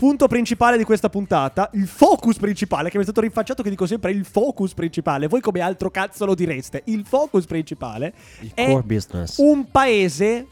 Punto 0.00 0.28
principale 0.28 0.78
di 0.78 0.84
questa 0.84 1.10
puntata, 1.10 1.68
il 1.74 1.86
focus 1.86 2.38
principale, 2.38 2.88
che 2.88 2.96
mi 2.96 3.02
è 3.02 3.04
stato 3.04 3.20
rinfacciato 3.20 3.62
che 3.62 3.68
dico 3.68 3.84
sempre 3.86 4.10
il 4.12 4.24
focus 4.24 4.72
principale. 4.72 5.28
Voi 5.28 5.42
come 5.42 5.60
altro 5.60 5.90
cazzo 5.90 6.24
lo 6.24 6.34
direste? 6.34 6.80
Il 6.86 7.04
focus 7.04 7.44
principale 7.44 8.14
il 8.40 8.50
è 8.54 8.64
core 8.70 8.82
business. 8.82 9.36
un 9.36 9.70
paese 9.70 10.46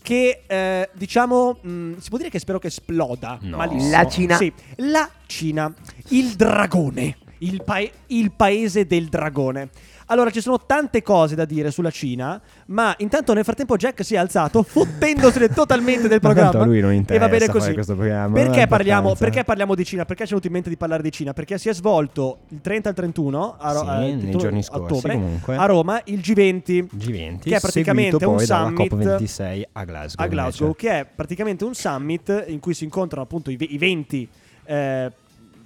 che 0.00 0.42
eh, 0.46 0.88
diciamo 0.92 1.58
mh, 1.60 1.96
si 1.98 2.08
può 2.08 2.18
dire 2.18 2.30
che 2.30 2.38
spero 2.38 2.60
che 2.60 2.68
esploda 2.68 3.36
No. 3.40 3.56
malissimo. 3.56 3.90
La 3.90 4.06
Cina. 4.08 4.36
Sì, 4.36 4.52
la 4.76 5.10
Cina, 5.26 5.74
il 6.10 6.34
dragone, 6.36 7.16
il, 7.38 7.64
pae- 7.64 7.90
il 8.06 8.30
paese 8.30 8.86
del 8.86 9.08
dragone. 9.08 9.70
Allora, 10.06 10.30
ci 10.30 10.40
sono 10.40 10.60
tante 10.66 11.02
cose 11.02 11.34
da 11.34 11.44
dire 11.44 11.70
sulla 11.70 11.90
Cina, 11.90 12.40
ma 12.66 12.94
intanto 12.98 13.32
nel 13.32 13.44
frattempo 13.44 13.76
Jack 13.76 14.04
si 14.04 14.14
è 14.14 14.18
alzato, 14.18 14.62
fottendosene 14.62 15.48
totalmente 15.48 16.08
del 16.08 16.18
Ma 16.22 16.28
programma. 16.32 16.62
a 16.62 16.66
lui 16.66 16.80
non 16.80 16.90
e 16.90 16.94
va 16.94 16.98
interessa 17.00 17.28
bene 17.28 17.46
così. 17.48 17.72
questo 17.72 17.94
programma, 17.96 18.34
Perché 18.34 18.66
parliamo, 18.66 19.14
perché 19.14 19.44
parliamo 19.44 19.74
di 19.74 19.84
Cina? 19.84 20.04
Perché 20.04 20.22
ci 20.22 20.26
è 20.26 20.30
venuto 20.30 20.46
in 20.48 20.52
mente 20.52 20.68
di 20.68 20.76
parlare 20.76 21.02
di 21.02 21.10
Cina? 21.12 21.32
Perché 21.32 21.56
si 21.58 21.68
è 21.68 21.74
svolto 21.74 22.38
il 22.48 22.60
30 22.60 22.88
al 22.90 22.94
31 22.94 23.56
a, 23.58 23.72
Ro- 23.72 23.80
Sì, 23.80 23.86
eh, 23.86 23.90
nei 23.98 24.18
31 24.18 24.38
giorni 24.38 24.62
scorsi, 24.62 24.92
ottobre 24.92 25.12
comunque. 25.14 25.56
a 25.56 25.66
Roma 25.66 26.00
il 26.04 26.18
G20 26.20 26.86
G20, 26.96 27.38
che 27.40 27.56
è 27.56 27.60
praticamente 27.60 28.24
un 28.24 28.38
summit 28.40 28.92
COP26 28.94 29.62
a 29.72 29.84
Glasgow. 29.84 30.24
a 30.24 30.28
Glasgow, 30.28 30.74
che 30.76 30.90
è 31.00 31.06
praticamente 31.06 31.64
un 31.64 31.74
summit 31.74 32.44
in 32.48 32.60
cui 32.60 32.74
si 32.74 32.84
incontrano 32.84 33.22
appunto 33.24 33.50
i, 33.50 33.56
ve- 33.56 33.64
i 33.68 33.78
20 33.78 34.28
eh, 34.66 35.12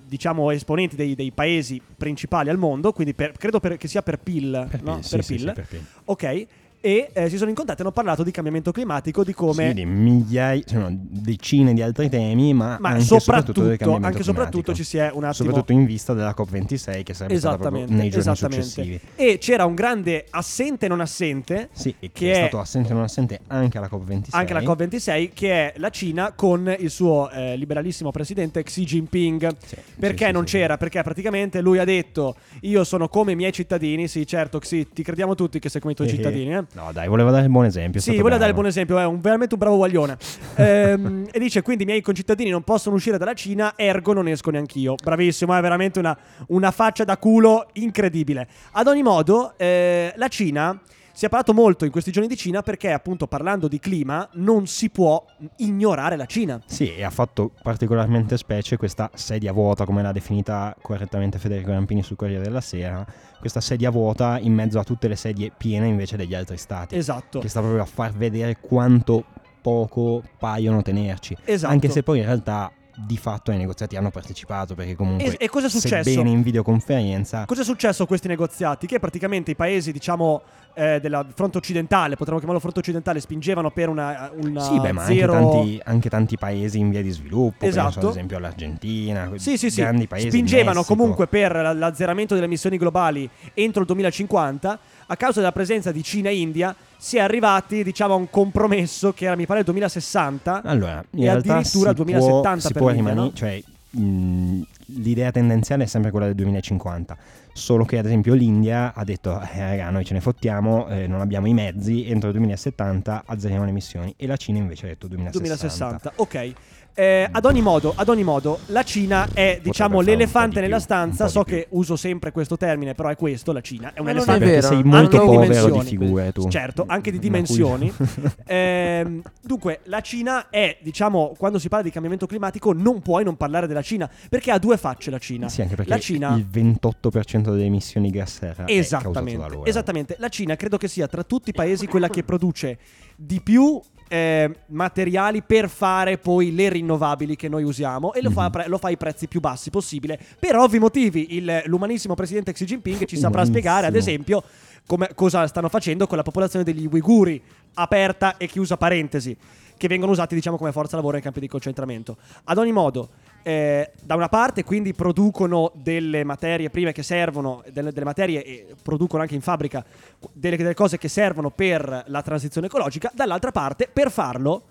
diciamo 0.09 0.51
esponenti 0.51 0.97
dei, 0.97 1.14
dei 1.14 1.31
paesi 1.31 1.81
principali 1.97 2.49
al 2.49 2.59
mondo, 2.59 2.92
quindi 2.92 3.14
per- 3.14 3.33
credo 3.37 3.61
per- 3.61 3.77
che 3.77 3.87
sia 3.88 4.03
per 4.03 4.18
PIL, 4.18 4.66
Per 4.71 4.83
no? 4.83 4.94
PIL, 4.94 5.05
sì, 5.05 5.11
per 5.16 5.25
sì, 5.25 5.38
sì, 5.38 5.44
per 5.53 5.66
PIL. 5.68 5.85
Ok, 6.07 6.47
e 6.80 7.10
eh, 7.12 7.28
si 7.28 7.36
sono 7.36 7.48
incontrati 7.50 7.80
e 7.80 7.84
hanno 7.84 7.92
parlato 7.92 8.22
di 8.22 8.30
cambiamento 8.30 8.72
climatico, 8.72 9.24
di 9.24 9.34
come 9.34 9.68
Sì, 9.68 9.74
di 9.74 9.84
migliaia, 9.84 10.62
cioè, 10.64 10.78
no, 10.78 10.88
decine 10.92 11.74
di 11.74 11.82
altri 11.82 12.08
temi, 12.08 12.54
ma, 12.54 12.76
ma 12.80 12.90
anche 12.90 13.04
soprattutto, 13.04 13.60
cambiamento 13.62 14.06
anche 14.06 14.22
soprattutto 14.22 14.74
ci 14.74 14.84
si 14.84 14.96
è 14.98 15.06
un 15.12 15.24
attimo 15.24 15.32
Soprattutto 15.32 15.72
in 15.72 15.84
vista 15.84 16.14
della 16.14 16.34
COP26 16.36 17.02
che 17.02 17.14
sarebbe 17.14 17.38
stata 17.38 17.56
proprio 17.56 17.84
nei 17.88 18.10
giorni 18.10 18.36
successivi. 18.36 19.00
E 19.16 19.38
c'era 19.38 19.64
un 19.64 19.74
grande 19.74 20.26
assente 20.30 20.88
non 20.88 21.00
assente 21.00 21.68
Sì, 21.72 21.94
che, 21.98 22.10
Che 22.12 22.30
è, 22.30 22.34
è- 22.34 22.36
stato 22.36 22.58
assente 22.60 22.92
non 22.92 23.02
assente 23.02 23.40
anche 23.48 23.78
alla 23.78 23.88
COP26. 23.90 24.28
anche 24.30 24.52
la 24.52 24.60
COP26 24.60 25.30
che 25.34 25.50
è 25.50 25.78
la 25.78 25.90
Cina 25.90 26.32
con 26.32 26.74
il 26.78 26.90
suo 26.90 27.30
eh, 27.30 27.56
liberalissimo 27.56 28.10
presidente 28.10 28.62
Xi 28.62 28.84
Jinping. 28.84 29.56
Sì, 29.64 29.76
Perché 29.98 30.26
sì, 30.26 30.32
non 30.32 30.46
sì, 30.46 30.50
sì. 30.52 30.56
c'era? 30.58 30.76
Perché 30.76 31.02
praticamente 31.02 31.60
lui 31.60 31.78
ha 31.78 31.84
detto 31.84 32.36
io 32.62 32.84
sono 32.84 33.08
come 33.08 33.32
i 33.32 33.36
miei 33.36 33.52
cittadini, 33.52 34.06
sì 34.08 34.26
certo 34.26 34.58
Xi, 34.58 34.88
ti 34.92 35.02
crediamo 35.02 35.34
tutti 35.34 35.58
che 35.58 35.68
sei 35.68 35.80
come 35.80 35.92
i 35.92 35.96
tuoi 35.96 36.08
Eh, 36.08 36.12
cittadini, 36.12 36.54
eh? 36.54 36.64
No, 36.74 36.92
dai, 36.92 37.09
voleva 37.09 37.31
dare 37.31 37.44
il 37.44 37.50
buon 37.50 37.64
esempio. 37.64 38.00
Sì, 38.00 38.16
volevo 38.18 38.38
dare 38.38 38.48
il 38.48 38.54
buon 38.54 38.66
esempio, 38.66 38.98
è 38.98 39.04
un, 39.04 39.20
veramente 39.20 39.54
un 39.54 39.61
bravo 39.61 39.76
guaglione. 39.76 40.16
Ehm, 40.57 41.26
e 41.33 41.38
dice: 41.38 41.62
Quindi 41.62 41.85
i 41.85 41.87
miei 41.87 42.00
concittadini 42.00 42.50
non 42.50 42.62
possono 42.62 42.96
uscire 42.96 43.18
dalla 43.18 43.35
Cina, 43.35 43.72
ergo 43.74 44.12
non 44.12 44.28
esco 44.28 44.50
neanch'io. 44.50 44.94
Bravissimo, 45.02 45.57
è 45.57 45.61
veramente 45.61 45.98
una, 45.98 46.16
una 46.48 46.70
faccia 46.70 47.04
da 47.04 47.16
culo 47.16 47.68
incredibile. 47.74 48.46
Ad 48.72 48.87
ogni 48.87 49.02
modo, 49.02 49.54
eh, 49.57 50.12
la 50.16 50.28
Cina. 50.28 50.78
Si 51.18 51.24
è 51.24 51.28
parlato 51.28 51.52
molto 51.52 51.85
in 51.85 51.90
questi 51.90 52.12
giorni 52.12 52.28
di 52.28 52.37
Cina 52.37 52.62
perché, 52.62 52.92
appunto, 52.92 53.26
parlando 53.26 53.66
di 53.66 53.81
clima, 53.81 54.28
non 54.35 54.68
si 54.68 54.88
può 54.88 55.26
ignorare 55.57 56.14
la 56.14 56.26
Cina. 56.26 56.62
Sì, 56.64 56.94
e 56.94 57.02
ha 57.02 57.11
fatto 57.11 57.50
particolarmente 57.61 58.37
specie 58.37 58.76
questa 58.76 59.11
sedia 59.14 59.52
vuota, 59.52 59.85
come 59.85 60.00
l'ha 60.00 60.12
definita 60.12 60.76
correttamente 60.81 61.40
Federico 61.40 61.72
Rampini 61.72 62.04
sul 62.04 62.14
Corriere 62.14 62.44
della 62.44 62.61
Sera, 62.61 63.04
questa 63.40 63.61
sedia 63.61 63.90
vuota 63.90 64.38
in 64.38 64.54
mezzo 64.54 64.78
a 64.78 64.85
tutte 64.85 65.09
le 65.09 65.16
sedie 65.16 65.50
piene 65.59 65.88
invece 65.88 66.16
degli 66.16 66.37
altri 66.37 66.57
stati, 66.57 66.94
Esatto. 66.94 67.40
che 67.40 67.48
sta 67.48 67.59
proprio 67.59 67.83
a 67.83 67.87
far 67.87 68.12
vedere 68.12 68.59
quanto 68.61 69.24
poco 69.61 70.22
paiono 70.38 70.83
tenerci. 70.83 71.37
Esatto. 71.44 71.72
Anche 71.72 71.88
se 71.88 72.04
poi 72.04 72.18
in 72.18 72.26
realtà 72.26 72.70
di 73.06 73.16
fatto 73.16 73.50
ai 73.52 73.56
negoziati 73.58 73.96
hanno 73.96 74.11
partecipato, 74.11 74.74
perché 74.74 74.96
comunque 74.96 75.37
E- 75.37 75.44
e 75.44 75.48
cosa 75.48 75.66
è 75.66 75.70
successo? 75.70 76.11
sebbene 76.11 76.30
in 76.30 76.42
videoconferenza 76.42 77.44
Cosa 77.46 77.61
è 77.62 77.64
successo 77.64 78.02
a 78.02 78.06
questi 78.06 78.26
negoziati? 78.28 78.87
Che 78.87 78.98
praticamente 78.98 79.52
i 79.52 79.54
paesi, 79.54 79.92
diciamo, 79.92 80.42
eh, 80.74 80.98
della 81.00 81.24
fronte 81.34 81.58
occidentale, 81.58 82.14
potremmo 82.16 82.38
chiamarlo 82.38 82.61
fronte 82.61 82.80
occidentale, 82.80 83.20
spingevano 83.20 83.70
per 83.70 83.88
una, 83.88 84.30
una 84.34 84.61
Sì, 84.61 84.78
beh, 84.80 84.92
ma 84.92 85.04
zero... 85.04 85.32
anche, 85.34 85.50
tanti, 85.56 85.80
anche 85.84 86.08
tanti 86.11 86.37
paesi 86.38 86.78
in 86.78 86.90
via 86.90 87.02
di 87.02 87.11
sviluppo, 87.11 87.56
penso 87.58 87.78
Esatto. 87.80 88.06
ad 88.06 88.12
esempio 88.12 88.37
all'Argentina, 88.37 89.30
Sì, 89.37 89.56
sì, 89.56 89.70
sì. 89.70 89.80
grandi 89.80 90.06
paesi. 90.06 90.28
Spingevano 90.28 90.82
comunque 90.84 91.26
per 91.26 91.52
la- 91.54 91.72
l'azzeramento 91.72 92.34
delle 92.34 92.46
emissioni 92.46 92.76
globali 92.78 93.28
entro 93.54 93.80
il 93.80 93.87
2050. 93.87 94.78
A 95.11 95.16
causa 95.16 95.40
della 95.40 95.53
presenza 95.53 95.90
di 95.90 96.03
Cina 96.03 96.29
e 96.29 96.38
India, 96.38 96.75
si 96.99 97.16
è 97.16 97.21
arrivati, 97.21 97.83
diciamo, 97.83 98.14
a 98.14 98.16
un 98.16 98.29
compromesso 98.31 99.12
che 99.12 99.25
era, 99.25 99.37
mi 99.37 99.47
pare, 99.47 99.61
il 99.61 99.64
2060. 99.64 100.62
Allora, 100.64 101.03
E 101.16 101.29
addirittura 101.29 101.90
si 101.90 101.94
2070 101.94 102.51
può, 102.51 102.59
si 102.61 102.73
per 102.73 102.83
può 102.83 102.90
l'India, 102.90 103.11
rimani- 103.12 103.29
no? 103.29 103.35
cioè 103.35 103.62
mh, 103.90 104.61
l'idea 104.97 105.31
tendenziale 105.31 105.85
è 105.85 105.87
sempre 105.87 106.11
quella 106.11 106.27
del 106.27 106.35
2050, 106.35 107.16
solo 107.53 107.85
che 107.85 107.99
ad 107.99 108.05
esempio 108.07 108.35
l'India 108.35 108.92
ha 108.94 109.05
detto 109.05 109.40
eh, 109.40 109.59
raga 109.59 109.90
noi 109.90 110.05
ce 110.05 110.14
ne 110.14 110.21
fottiamo, 110.21 110.88
eh, 110.88 111.07
non 111.07 111.21
abbiamo 111.21 111.47
i 111.47 111.55
mezzi, 111.55 112.07
entro 112.09 112.29
il 112.29 112.35
2070 112.35 113.23
azzeriamo 113.27 113.64
le 113.64 113.71
emissioni 113.71 114.14
e 114.16 114.27
la 114.27 114.37
Cina 114.37 114.59
invece 114.59 114.87
ha 114.87 114.88
detto 114.88 115.07
2060. 115.09 115.38
2060, 115.38 116.12
ok. 116.16 116.53
Eh, 116.98 117.28
ad, 117.30 117.44
ogni 117.44 117.62
modo, 117.62 117.92
ad 117.94 118.08
ogni 118.08 118.24
modo, 118.24 118.58
la 118.66 118.82
Cina 118.82 119.28
è, 119.32 119.61
diciamo, 119.62 120.00
l'elefante 120.00 120.56
di 120.56 120.62
nella 120.62 120.80
stanza. 120.80 121.28
So 121.28 121.44
di 121.44 121.44
più. 121.44 121.54
che 121.54 121.66
uso 121.70 121.94
sempre 121.94 122.32
questo 122.32 122.56
termine, 122.56 122.94
però 122.94 123.08
è 123.08 123.14
questo, 123.14 123.52
la 123.52 123.61
Cina. 123.61 123.92
È 123.92 124.00
un 124.00 124.06
Ma 124.06 124.11
elefante 124.11 124.44
è 124.44 124.48
vero, 124.48 124.66
sei 124.66 124.82
molto 124.82 125.16
lo- 125.18 125.24
povero 125.26 125.70
di 125.78 125.87
figure 125.87 126.32
tu. 126.32 126.48
Certo, 126.48 126.82
anche 126.88 127.12
di 127.12 127.20
dimensioni. 127.20 127.92
Ehm, 128.50 129.22
dunque, 129.42 129.80
la 129.84 130.00
Cina 130.00 130.48
è, 130.48 130.78
diciamo, 130.80 131.34
quando 131.37 131.58
si 131.58 131.68
parla 131.68 131.84
di 131.84 131.90
cambiamento 131.90 132.26
climatico, 132.26 132.72
non 132.72 133.00
puoi 133.02 133.22
non 133.22 133.37
parlare 133.37 133.66
della 133.66 133.82
Cina, 133.82 134.11
perché 134.28 134.50
ha 134.50 134.58
due 134.58 134.76
facce 134.76 135.11
la 135.11 135.18
Cina. 135.18 135.48
Sì, 135.48 135.61
anche 135.61 135.76
perché 135.76 135.90
la 135.90 135.98
Cina 135.98 136.34
il 136.34 136.46
28% 136.50 137.50
delle 137.50 137.64
emissioni 137.64 138.11
gas 138.11 138.38
serra 138.38 138.64
è 138.64 138.74
causato 138.74 139.11
da 139.11 139.20
Esattamente, 139.20 139.48
loro. 139.48 139.64
esattamente. 139.66 140.16
La 140.18 140.28
Cina 140.30 140.56
credo 140.56 140.78
che 140.78 140.88
sia 140.88 141.06
tra 141.06 141.22
tutti 141.22 141.50
i 141.50 141.52
paesi 141.52 141.87
quella 141.87 142.08
che 142.08 142.24
produce 142.24 142.78
di 143.14 143.40
più 143.40 143.80
eh, 144.09 144.51
materiali 144.66 145.42
per 145.42 145.68
fare 145.68 146.18
poi 146.18 146.55
le 146.55 146.68
rinnovabili 146.71 147.37
che 147.37 147.49
noi 147.49 147.62
usiamo 147.62 148.12
e 148.14 148.23
lo, 148.23 148.31
fa, 148.31 148.44
Mhm. 148.44 148.51
pre- 148.51 148.68
lo 148.68 148.79
fa 148.79 148.88
ai 148.88 148.97
prezzi 148.97 149.29
più 149.29 149.40
bassi 149.40 149.71
possibile. 149.71 150.18
Per 150.38 150.57
ovvi 150.57 150.79
motivi, 150.79 151.37
il- 151.37 151.62
l'umanissimo 151.66 152.14
presidente 152.14 152.53
Xi 152.53 152.64
Jinping 152.64 153.05
ci 153.05 153.16
saprà 153.16 153.42
Umanissimo. 153.42 153.59
spiegare, 153.59 153.87
ad 153.87 153.94
esempio, 153.94 154.42
come- 154.87 155.11
cosa 155.14 155.47
stanno 155.47 155.68
facendo 155.68 156.07
con 156.07 156.16
la 156.16 156.23
popolazione 156.23 156.64
degli 156.64 156.88
uiguri, 156.90 157.40
aperta 157.75 158.37
e 158.38 158.47
chiusa 158.47 158.77
parentesi, 158.77 159.37
che 159.77 159.87
vengono 159.88 160.11
usati, 160.12 160.35
diciamo, 160.35 160.57
come 160.57 160.73
forza 160.73 160.97
lavoro 160.97 161.14
nei 161.14 161.23
campi 161.23 161.40
di 161.40 161.47
concentramento. 161.49 162.16
Ad 162.44 162.59
ogni 162.59 162.73
modo, 162.73 163.11
eh, 163.42 163.92
da 164.03 164.14
una 164.14 164.29
parte 164.29 164.64
quindi 164.64 164.92
producono 164.92 165.72
delle 165.74 166.24
materie 166.24 166.70
prime 166.70 166.92
che 166.92 167.03
servono, 167.03 167.62
delle, 167.72 167.92
delle 167.92 168.05
materie 168.05 168.44
e 168.44 168.66
producono 168.83 169.22
anche 169.22 169.35
in 169.35 169.40
fabbrica 169.40 169.85
delle, 170.33 170.57
delle 170.57 170.74
cose 170.74 170.98
che 170.98 171.09
servono 171.09 171.51
per 171.51 172.05
la 172.07 172.22
transizione 172.22 172.66
ecologica, 172.66 173.11
dall'altra 173.14 173.51
parte 173.51 173.88
per 173.92 174.11
farlo 174.11 174.64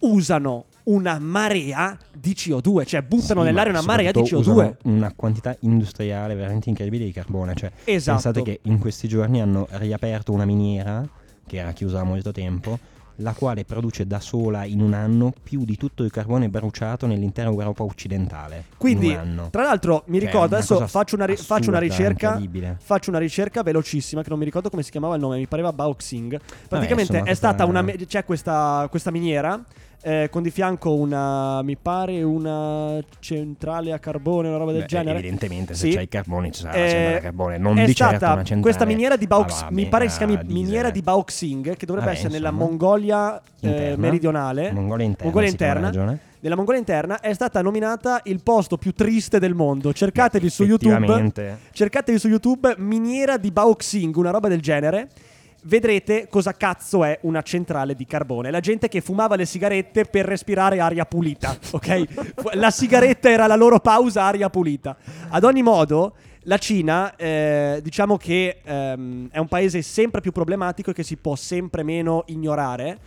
usano 0.00 0.64
una 0.84 1.18
marea 1.20 1.96
di 2.12 2.32
CO2, 2.32 2.84
cioè 2.84 3.02
buttano 3.02 3.40
Sì, 3.40 3.46
nell'aria 3.46 3.70
una 3.70 3.82
marea 3.82 4.10
di 4.10 4.26
soprattutto 4.26 4.50
CO2. 4.50 4.54
usano 4.54 4.76
Una 4.96 5.12
quantità 5.14 5.56
industriale 5.60 6.34
veramente 6.34 6.68
incredibile 6.68 7.04
di 7.04 7.12
carbone. 7.12 7.54
Cioè, 7.54 7.70
Esatto. 7.84 8.20
pensate 8.20 8.42
che 8.42 8.60
in 8.68 8.78
questi 8.78 9.06
giorni 9.06 9.40
hanno 9.40 9.68
riaperto 9.70 10.32
una 10.32 10.44
miniera 10.44 11.08
che 11.46 11.56
era 11.56 11.70
chiusa 11.72 11.98
da 11.98 12.02
molto 12.04 12.32
tempo, 12.32 12.78
la 13.16 13.32
quale 13.32 13.64
produce 13.64 14.06
da 14.06 14.20
sola 14.20 14.64
in 14.64 14.80
un 14.80 14.92
anno 14.92 15.32
più 15.42 15.64
di 15.64 15.76
tutto 15.76 16.04
il 16.04 16.10
carbone 16.10 16.48
bruciato 16.48 17.06
nell'intera 17.06 17.48
Europa 17.50 17.82
occidentale. 17.82 18.64
Quindi, 18.76 19.16
tra 19.50 19.62
l'altro, 19.62 20.04
mi 20.06 20.18
ricordo, 20.18 20.46
una 20.46 20.56
adesso 20.56 20.74
cosa 20.74 20.86
faccio 20.86 21.14
una, 21.14 21.24
ri- 21.24 21.34
assurda, 21.34 21.54
faccio 21.54 21.70
una 21.70 21.78
ricerca. 21.78 22.40
Faccio 22.78 23.10
una 23.10 23.18
ricerca 23.18 23.62
velocissima 23.62 24.22
che 24.22 24.30
non 24.30 24.38
mi 24.38 24.44
ricordo 24.44 24.70
come 24.70 24.82
si 24.82 24.90
chiamava 24.90 25.14
il 25.14 25.20
nome, 25.20 25.36
mi 25.36 25.46
pareva 25.46 25.72
Baoxing. 25.72 26.40
Praticamente 26.68 27.12
insomma, 27.12 27.30
è 27.30 27.34
stata 27.34 27.64
una 27.64 27.84
c'è 27.84 28.24
questa, 28.24 28.86
questa 28.90 29.10
miniera 29.10 29.62
eh, 30.02 30.28
con 30.30 30.42
di 30.42 30.50
fianco 30.50 30.94
una 30.94 31.62
mi 31.62 31.76
pare 31.76 32.22
una 32.22 32.98
centrale 33.20 33.92
a 33.92 33.98
carbone, 33.98 34.48
una 34.48 34.56
roba 34.58 34.72
del 34.72 34.82
Beh, 34.82 34.86
genere. 34.86 35.18
Evidentemente, 35.18 35.74
se 35.74 35.88
Sì. 35.90 35.94
c'è 35.94 36.02
il 36.02 36.08
carbone 36.08 36.50
ci 36.50 36.60
sarà 36.62 36.74
Eh, 36.74 36.80
la 36.82 36.88
centrale 36.88 37.16
a 37.16 37.20
carbone, 37.20 37.58
non 37.58 37.78
è 37.78 37.84
di 37.84 37.94
certo 37.94 38.16
stata 38.16 38.32
una 38.32 38.42
centrale 38.44 38.60
questa 38.62 38.84
miniera 38.84 39.16
di 39.16 39.26
Baux, 39.26 39.62
a- 39.62 39.68
mi 39.70 39.86
pare 39.86 40.04
che 40.06 40.10
si 40.10 40.16
chiami 40.18 40.36
diesel. 40.38 40.52
miniera 40.52 40.90
di 40.90 41.02
Baoxing, 41.02 41.76
che 41.76 41.86
dovrebbe 41.86 42.06
Vabbè, 42.08 42.18
essere 42.18 42.32
nella 42.32 42.48
insomma. 42.48 42.68
Mongolia 42.68 43.42
eh, 43.60 43.94
meridionale. 43.96 44.72
Mongolia 44.72 45.06
interna. 45.06 45.24
Mongolia 45.24 45.48
interna. 45.48 46.18
Nella 46.40 46.56
Mongolia 46.56 46.80
interna 46.80 47.20
è 47.20 47.32
stata 47.34 47.62
nominata 47.62 48.20
il 48.24 48.42
posto 48.42 48.76
più 48.76 48.92
triste 48.92 49.38
del 49.38 49.54
mondo. 49.54 49.92
Cercatevi 49.92 50.50
su 50.50 50.64
YouTube. 50.64 51.30
Cercatevi 51.70 52.18
su 52.18 52.26
YouTube 52.26 52.74
miniera 52.78 53.36
di 53.36 53.52
Baoxing, 53.52 54.16
una 54.16 54.30
roba 54.30 54.48
del 54.48 54.60
genere. 54.60 55.08
Vedrete 55.64 56.26
cosa 56.28 56.54
cazzo 56.54 57.04
è 57.04 57.20
una 57.22 57.42
centrale 57.42 57.94
di 57.94 58.04
carbone. 58.04 58.50
La 58.50 58.58
gente 58.58 58.88
che 58.88 59.00
fumava 59.00 59.36
le 59.36 59.46
sigarette 59.46 60.04
per 60.06 60.24
respirare 60.24 60.80
aria 60.80 61.04
pulita, 61.04 61.56
ok? 61.70 62.54
la 62.54 62.70
sigaretta 62.70 63.30
era 63.30 63.46
la 63.46 63.54
loro 63.54 63.78
pausa 63.78 64.24
aria 64.24 64.50
pulita. 64.50 64.96
Ad 65.28 65.44
ogni 65.44 65.62
modo, 65.62 66.14
la 66.42 66.58
Cina, 66.58 67.14
eh, 67.14 67.78
diciamo 67.80 68.16
che 68.16 68.58
ehm, 68.64 69.28
è 69.30 69.38
un 69.38 69.46
paese 69.46 69.82
sempre 69.82 70.20
più 70.20 70.32
problematico 70.32 70.90
e 70.90 70.94
che 70.94 71.04
si 71.04 71.16
può 71.16 71.36
sempre 71.36 71.84
meno 71.84 72.24
ignorare. 72.26 72.98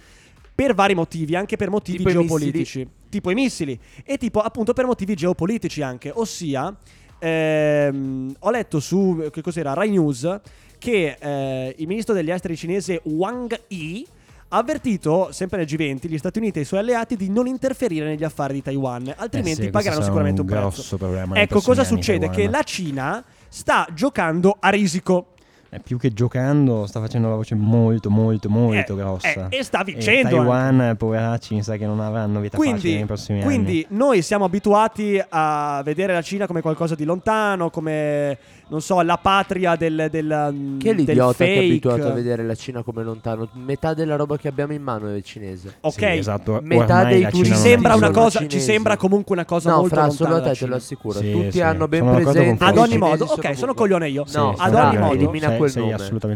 Per 0.55 0.73
vari 0.73 0.95
motivi, 0.95 1.35
anche 1.35 1.57
per 1.57 1.69
motivi 1.69 1.97
Tipo 1.97 2.09
i 2.09 2.13
geopolitici. 2.13 2.87
Tipo 3.09 3.31
i 3.31 3.33
missili. 3.33 3.77
E 4.05 4.17
tipo 4.17 4.39
appunto 4.39 4.71
per 4.71 4.85
motivi 4.85 5.13
geopolitici 5.13 5.81
anche. 5.81 6.09
Ossia, 6.13 6.73
ehm, 7.19 8.33
ho 8.39 8.49
letto 8.49 8.79
su, 8.79 9.27
che 9.29 9.41
cos'era, 9.41 9.73
Rai 9.73 9.89
News, 9.89 10.39
che 10.85 11.17
eh, 11.19 11.73
il 11.79 11.87
ministro 11.87 12.13
degli 12.13 12.29
esteri 12.29 12.55
cinese 12.55 13.01
Wang 13.05 13.59
Yi 13.69 14.05
ha 14.49 14.57
avvertito, 14.59 15.29
sempre 15.31 15.57
nel 15.57 15.65
G20, 15.65 16.07
gli 16.07 16.17
Stati 16.19 16.37
Uniti 16.37 16.59
e 16.59 16.61
i 16.61 16.65
suoi 16.65 16.81
alleati 16.81 17.15
di 17.15 17.29
non 17.29 17.47
interferire 17.47 18.05
negli 18.05 18.23
affari 18.23 18.53
di 18.53 18.61
Taiwan, 18.61 19.11
altrimenti 19.17 19.61
Eh 19.61 19.63
sì, 19.65 19.69
pagheranno 19.71 20.03
sicuramente 20.03 20.41
un 20.41 20.47
un 20.47 20.53
prezzo. 20.53 20.69
grosso 20.69 20.97
problema 20.97 21.33
nei 21.33 21.43
Ecco, 21.43 21.61
cosa 21.61 21.81
anni, 21.81 21.89
succede? 21.89 22.29
Che 22.29 22.47
la 22.47 22.61
Cina 22.61 23.23
sta 23.49 23.87
giocando 23.95 24.55
a 24.59 24.69
risico. 24.69 25.29
Eh, 25.71 25.79
più 25.79 25.97
che 25.97 26.13
giocando, 26.13 26.85
sta 26.85 27.01
facendo 27.01 27.27
una 27.27 27.35
voce 27.35 27.55
molto, 27.55 28.09
molto, 28.09 28.49
molto 28.49 28.93
Eh, 28.93 28.95
grossa. 28.95 29.49
eh, 29.49 29.57
e 29.57 29.63
sta 29.63 29.83
vincendo 29.83 30.27
E 30.29 30.31
Taiwan, 30.31 30.95
poveracci, 30.95 31.55
mi 31.55 31.63
sa 31.63 31.75
che 31.75 31.85
non 31.85 31.99
avranno 31.99 32.39
vita 32.39 32.55
facile 32.55 32.71
Quindi, 32.79 32.95
nei 32.97 33.05
prossimi 33.05 33.41
quindi 33.41 33.85
noi 33.89 34.21
siamo 34.21 34.45
abituati 34.45 35.21
a 35.27 35.81
vedere 35.83 36.13
la 36.13 36.21
Cina 36.21 36.45
come 36.47 36.61
qualcosa 36.61 36.95
di 36.95 37.03
lontano, 37.03 37.71
come 37.71 38.37
non 38.67 38.81
so, 38.81 38.99
la 39.01 39.17
patria 39.17 39.75
del, 39.75 40.07
del, 40.09 40.75
Chi 40.79 40.89
è 40.89 40.95
del 40.95 41.05
l'idiota 41.05 41.43
che 41.45 41.53
è 41.53 41.57
abituato 41.59 42.07
a 42.07 42.11
vedere 42.11 42.43
la 42.43 42.55
Cina 42.55 42.81
come 42.83 43.03
lontano? 43.03 43.47
Metà 43.53 43.93
della 43.93 44.15
roba 44.15 44.37
che 44.37 44.47
abbiamo 44.47 44.73
in 44.73 44.81
mano 44.81 45.13
è 45.13 45.21
cinese. 45.21 45.75
Ok, 45.81 45.93
Sì, 45.93 46.05
esatto. 46.05 46.59
Metà 46.63 46.97
Ormai 46.97 47.13
dei 47.13 47.23
ci 47.25 47.29
turisti 47.31 47.53
è 47.53 47.59
sembra 47.59 47.95
una 47.95 48.09
cosa, 48.11 48.47
ci 48.47 48.59
sembra 48.59 48.97
comunque 48.97 49.35
una 49.35 49.45
cosa 49.45 49.69
no, 49.69 49.75
molto 49.77 49.93
fra 49.95 50.05
lontana. 50.07 50.23
solo 50.23 50.35
a 50.35 50.39
dalla 50.39 50.51
te 50.53 50.59
te 50.59 50.65
lo 50.67 50.75
assicuro. 50.75 51.19
Sì, 51.19 51.31
Tutti 51.31 51.51
sì. 51.51 51.61
hanno 51.61 51.87
ben 51.87 51.99
Sono 52.03 52.15
presente. 52.15 52.63
Ad 52.63 52.77
ogni 52.77 52.97
modo, 52.97 53.25
ok, 53.25 53.55
sono 53.57 53.73
coglione 53.73 54.09
io. 54.09 54.25
Sì, 54.25 54.35
No, 54.37 54.55
ad 54.57 54.73
ogni 54.73 54.97
modo- 54.97 55.13
elimina 55.13 55.47
sei, 55.49 55.57
quel 55.57 55.71
nome. 55.75 55.95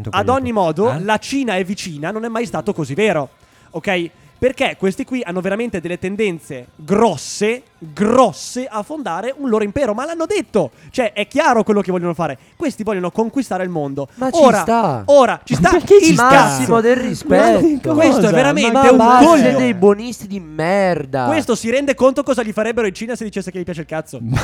Ad 0.10 0.30
ogni 0.30 0.52
modo, 0.52 0.92
Eh? 0.92 1.00
la 1.04 1.18
Cina 1.18 1.56
è 1.58 1.64
vicina, 1.64 2.12
non 2.12 2.26
è 2.26 2.28
mai 2.28 2.46
stato 2.46 2.74
così 2.74 2.94
vero. 2.94 3.30
Ok? 3.72 4.10
Perché 4.40 4.78
questi 4.80 5.04
qui 5.04 5.22
hanno 5.22 5.42
veramente 5.42 5.82
delle 5.82 6.00
tendenze 6.00 6.68
grosse, 6.78 7.62
grosse 7.78 8.68
a 8.68 8.84
fondare 8.84 9.34
un 9.38 9.50
loro 9.50 9.66
impero. 9.66 9.94
Ma 9.94 10.06
l'hanno 10.06 10.26
detto. 10.26 10.72
Cioè, 10.92 11.12
è 11.12 11.28
chiaro 11.28 11.64
quello 11.64 11.82
che 11.82 11.92
vogliono 11.92 12.14
fare. 12.14 12.38
Questi 12.56 12.84
vogliono 12.84 13.12
conquistare 13.12 13.64
il 13.64 13.70
mondo. 13.70 14.08
Ma 14.16 14.32
ci 14.32 14.42
ora, 14.42 14.62
sta. 14.62 15.02
Ora, 15.08 15.42
ci 15.44 15.56
sta 15.56 15.78
ci 15.86 15.94
il 15.96 16.14
sta? 16.14 16.30
Massimo 16.30 16.80
del 16.80 16.96
rispetto. 16.96 17.94
Questo 17.94 18.30
è 18.30 18.32
veramente 18.32 18.92
Ma 18.94 19.20
un 19.20 19.26
coglione. 19.26 19.56
dei 19.56 19.74
buonisti 19.74 20.26
di 20.26 20.40
merda. 20.40 21.26
Questo 21.26 21.54
si 21.56 21.70
rende 21.70 21.94
conto 21.94 22.24
cosa 22.24 22.42
gli 22.42 22.54
farebbero 22.54 22.88
in 22.88 22.94
Cina 22.94 23.18
se 23.18 23.26
dicesse 23.26 23.52
che 23.52 23.60
gli 23.60 23.64
piace 23.64 23.82
il 23.82 23.88
cazzo. 23.88 24.20
no, 24.24 24.36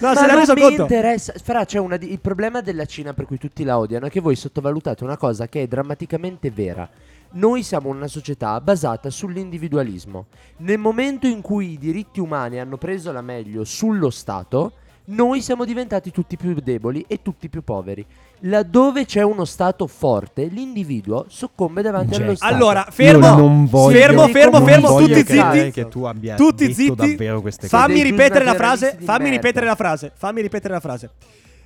Ma 0.00 0.14
se 0.14 0.20
ne 0.20 0.26
ha 0.26 0.26
non 0.28 0.38
reso 0.38 0.54
mi 0.54 0.60
conto. 0.62 0.80
interessa. 0.82 1.34
Fra, 1.42 1.66
c'è 1.66 1.78
una 1.78 1.98
di- 1.98 2.10
il 2.10 2.20
problema 2.20 2.62
della 2.62 2.86
Cina 2.86 3.12
per 3.12 3.26
cui 3.26 3.36
tutti 3.36 3.64
la 3.64 3.78
odiano 3.78 4.06
è 4.06 4.10
che 4.10 4.20
voi 4.20 4.34
sottovalutate 4.34 5.04
una 5.04 5.18
cosa 5.18 5.46
che 5.46 5.60
è 5.62 5.66
drammaticamente 5.66 6.50
vera. 6.50 6.88
Noi 7.36 7.64
siamo 7.64 7.88
una 7.88 8.06
società 8.06 8.60
basata 8.60 9.10
sull'individualismo. 9.10 10.26
Nel 10.58 10.78
momento 10.78 11.26
in 11.26 11.40
cui 11.40 11.72
i 11.72 11.78
diritti 11.78 12.20
umani 12.20 12.60
hanno 12.60 12.76
preso 12.76 13.10
la 13.10 13.22
meglio 13.22 13.64
sullo 13.64 14.08
Stato, 14.10 14.72
noi 15.06 15.42
siamo 15.42 15.64
diventati 15.64 16.12
tutti 16.12 16.36
più 16.36 16.54
deboli 16.54 17.04
e 17.08 17.22
tutti 17.22 17.48
più 17.48 17.62
poveri. 17.64 18.06
Laddove 18.40 19.04
c'è 19.04 19.22
uno 19.22 19.44
Stato 19.44 19.88
forte, 19.88 20.44
l'individuo 20.46 21.24
soccombe 21.28 21.82
davanti 21.82 22.10
Jack. 22.12 22.22
allo 22.22 22.34
Stato. 22.36 22.54
Allora, 22.54 22.86
fermo, 22.90 23.28
non 23.36 23.66
voglio- 23.66 23.98
fermo, 23.98 24.28
fermo, 24.28 24.58
non 24.58 24.68
fermo, 24.68 24.88
voglio 24.88 25.06
tutti 25.08 25.32
zitti. 25.32 25.70
che 25.72 25.88
tu 25.88 26.04
abbia 26.04 26.36
tutti 26.36 26.66
detto 26.68 26.74
zitti. 26.80 26.94
davvero 26.94 27.40
queste 27.40 27.68
cose. 27.68 27.76
Fammi 27.82 27.94
Dei 27.94 28.02
ripetere 28.04 28.44
la 28.44 28.54
frase, 28.54 28.96
fammi 29.00 29.28
ripetere 29.28 29.66
la 29.66 29.74
frase, 29.74 30.12
fammi 30.14 30.40
ripetere 30.40 30.72
la 30.74 30.80
frase. 30.80 31.10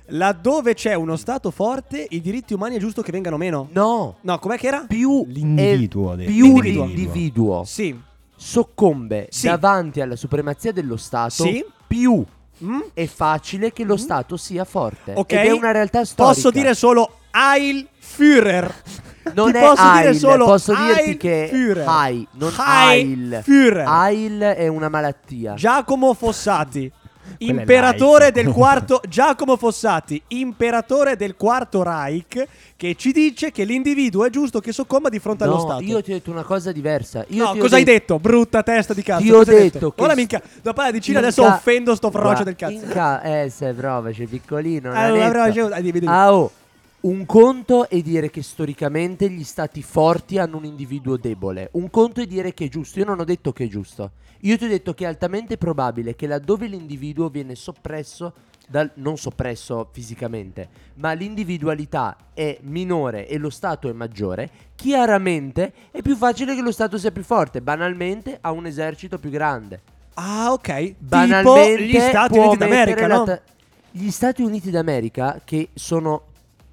Laddove 0.09 0.73
c'è 0.73 0.93
uno 0.93 1.15
Stato 1.15 1.51
forte, 1.51 2.05
i 2.09 2.21
diritti 2.21 2.53
umani 2.53 2.75
è 2.75 2.79
giusto 2.79 3.01
che 3.01 3.11
vengano 3.11 3.37
meno. 3.37 3.67
No, 3.71 4.17
No, 4.21 4.39
com'è 4.39 4.57
che 4.57 4.67
era? 4.67 4.85
più 4.87 5.25
L'individuo, 5.27 6.09
è- 6.11 6.13
ha 6.13 6.15
detto. 6.17 6.31
più 6.31 6.45
L'individuo. 6.45 6.85
l'individuo 6.85 7.63
Sì. 7.65 7.99
soccombe 8.35 9.27
Sì. 9.29 9.47
davanti 9.47 10.01
alla 10.01 10.15
supremazia 10.15 10.71
dello 10.71 10.97
Stato, 10.97 11.43
Sì. 11.43 11.63
più 11.87 12.23
Mm? 12.63 12.79
è 12.93 13.05
facile 13.05 13.71
che 13.71 13.83
lo 13.85 13.95
Stato 13.97 14.35
sia 14.35 14.65
forte. 14.65 15.13
Ok. 15.15 15.31
Ed 15.33 15.45
è 15.45 15.51
una 15.51 15.71
realtà 15.71 16.03
storica. 16.03 16.33
Posso 16.33 16.51
dire 16.51 16.73
solo 16.73 17.09
Heil 17.31 17.87
Führer. 17.99 18.73
non 19.33 19.51
Ti 19.51 19.57
è 19.57 19.61
posso 19.61 19.91
dire 19.93 20.07
Heil, 20.07 20.15
solo 20.17 20.45
posso 20.45 20.73
Heil 20.73 20.95
dirti 20.95 21.17
che 21.17 21.47
Führer. 21.51 21.85
Heil, 21.87 22.27
non 22.33 22.51
Heil 22.57 23.33
Heil. 23.33 23.41
Führer. 23.43 23.85
Heil 23.87 24.39
è 24.41 24.67
una 24.67 24.89
malattia. 24.89 25.53
Giacomo 25.53 26.13
Fossati. 26.13 26.91
Imperatore 27.37 28.31
del 28.31 28.49
quarto 28.51 29.01
Giacomo 29.07 29.55
Fossati, 29.57 30.21
imperatore 30.27 31.15
del 31.15 31.35
quarto 31.35 31.83
Reich, 31.83 32.45
che 32.75 32.95
ci 32.95 33.11
dice 33.11 33.51
che 33.51 33.63
l'individuo 33.63 34.25
è 34.25 34.29
giusto 34.29 34.59
che 34.59 34.71
soccomba 34.71 35.09
di 35.09 35.19
fronte 35.19 35.43
allo 35.43 35.55
No, 35.55 35.59
Stato. 35.61 35.83
io 35.83 36.01
ti 36.01 36.11
ho 36.11 36.13
detto 36.15 36.31
una 36.31 36.43
cosa 36.43 36.71
diversa. 36.71 37.25
Io 37.29 37.43
no, 37.45 37.55
cosa 37.59 37.75
hai 37.75 37.83
detto? 37.83 38.15
detto? 38.15 38.19
Brutta 38.19 38.63
testa 38.63 38.93
di 38.93 39.01
cazzo. 39.03 39.21
Ti 39.23 39.31
ho 39.31 39.39
hai 39.39 39.45
detto 39.45 39.91
che 39.91 40.01
Ora 40.03 40.15
minchia, 40.15 40.41
da 40.61 40.73
parlare 40.73 40.91
di 40.97 41.01
Cina 41.01 41.19
In 41.19 41.25
adesso 41.25 41.43
offendo 41.45 41.95
sto 41.95 42.11
frocio 42.11 42.43
del 42.43 42.55
cazzo. 42.55 42.73
in 42.73 42.87
ca- 42.87 43.21
eh, 43.21 43.49
se 43.49 43.73
provaci, 43.73 44.25
piccolino. 44.25 44.89
Ah, 44.91 45.07
nanetto. 45.09 45.29
provaci, 45.29 45.59
dai, 45.67 45.81
dimmi, 45.81 45.99
dimmi. 45.99 46.11
Ah, 46.13 46.33
oh. 46.33 46.51
Un 47.01 47.25
conto 47.25 47.87
è 47.87 48.01
dire 48.01 48.29
che 48.29 48.43
storicamente 48.43 49.29
gli 49.29 49.45
stati 49.45 49.81
forti 49.81 50.37
hanno 50.37 50.57
un 50.57 50.65
individuo 50.65 51.15
debole. 51.15 51.69
Un 51.73 51.89
conto 51.89 52.19
è 52.19 52.25
dire 52.25 52.53
che 52.53 52.65
è 52.65 52.67
giusto. 52.67 52.99
Io 52.99 53.05
non 53.05 53.21
ho 53.21 53.23
detto 53.23 53.53
che 53.53 53.63
è 53.63 53.67
giusto. 53.67 54.11
Io 54.41 54.57
ti 54.57 54.65
ho 54.65 54.67
detto 54.67 54.93
che 54.93 55.05
è 55.05 55.07
altamente 55.07 55.57
probabile 55.57 56.15
che 56.17 56.27
laddove 56.27 56.67
l'individuo 56.67 57.29
viene 57.29 57.55
soppresso, 57.55 58.33
dal, 58.67 58.91
non 58.95 59.17
soppresso 59.17 59.87
fisicamente, 59.93 60.67
ma 60.95 61.13
l'individualità 61.13 62.17
è 62.33 62.57
minore 62.63 63.29
e 63.29 63.37
lo 63.37 63.49
Stato 63.49 63.89
è 63.89 63.93
maggiore, 63.93 64.49
chiaramente 64.75 65.71
è 65.91 66.01
più 66.01 66.17
facile 66.17 66.53
che 66.53 66.61
lo 66.61 66.71
Stato 66.73 66.97
sia 66.97 67.11
più 67.11 67.23
forte. 67.23 67.61
Banalmente 67.61 68.37
ha 68.41 68.51
un 68.51 68.65
esercito 68.65 69.19
più 69.19 69.29
grande. 69.29 69.81
Ah, 70.15 70.51
ok. 70.51 70.75
Tipo 70.75 70.95
Banalmente 70.99 71.85
gli 71.85 71.97
Stati 71.97 72.37
Uniti 72.37 72.57
d'America, 72.57 73.07
no? 73.07 73.23
ta- 73.23 73.41
Gli 73.89 74.09
Stati 74.09 74.41
Uniti 74.41 74.69
d'America, 74.69 75.41
che 75.45 75.69
sono 75.73 76.23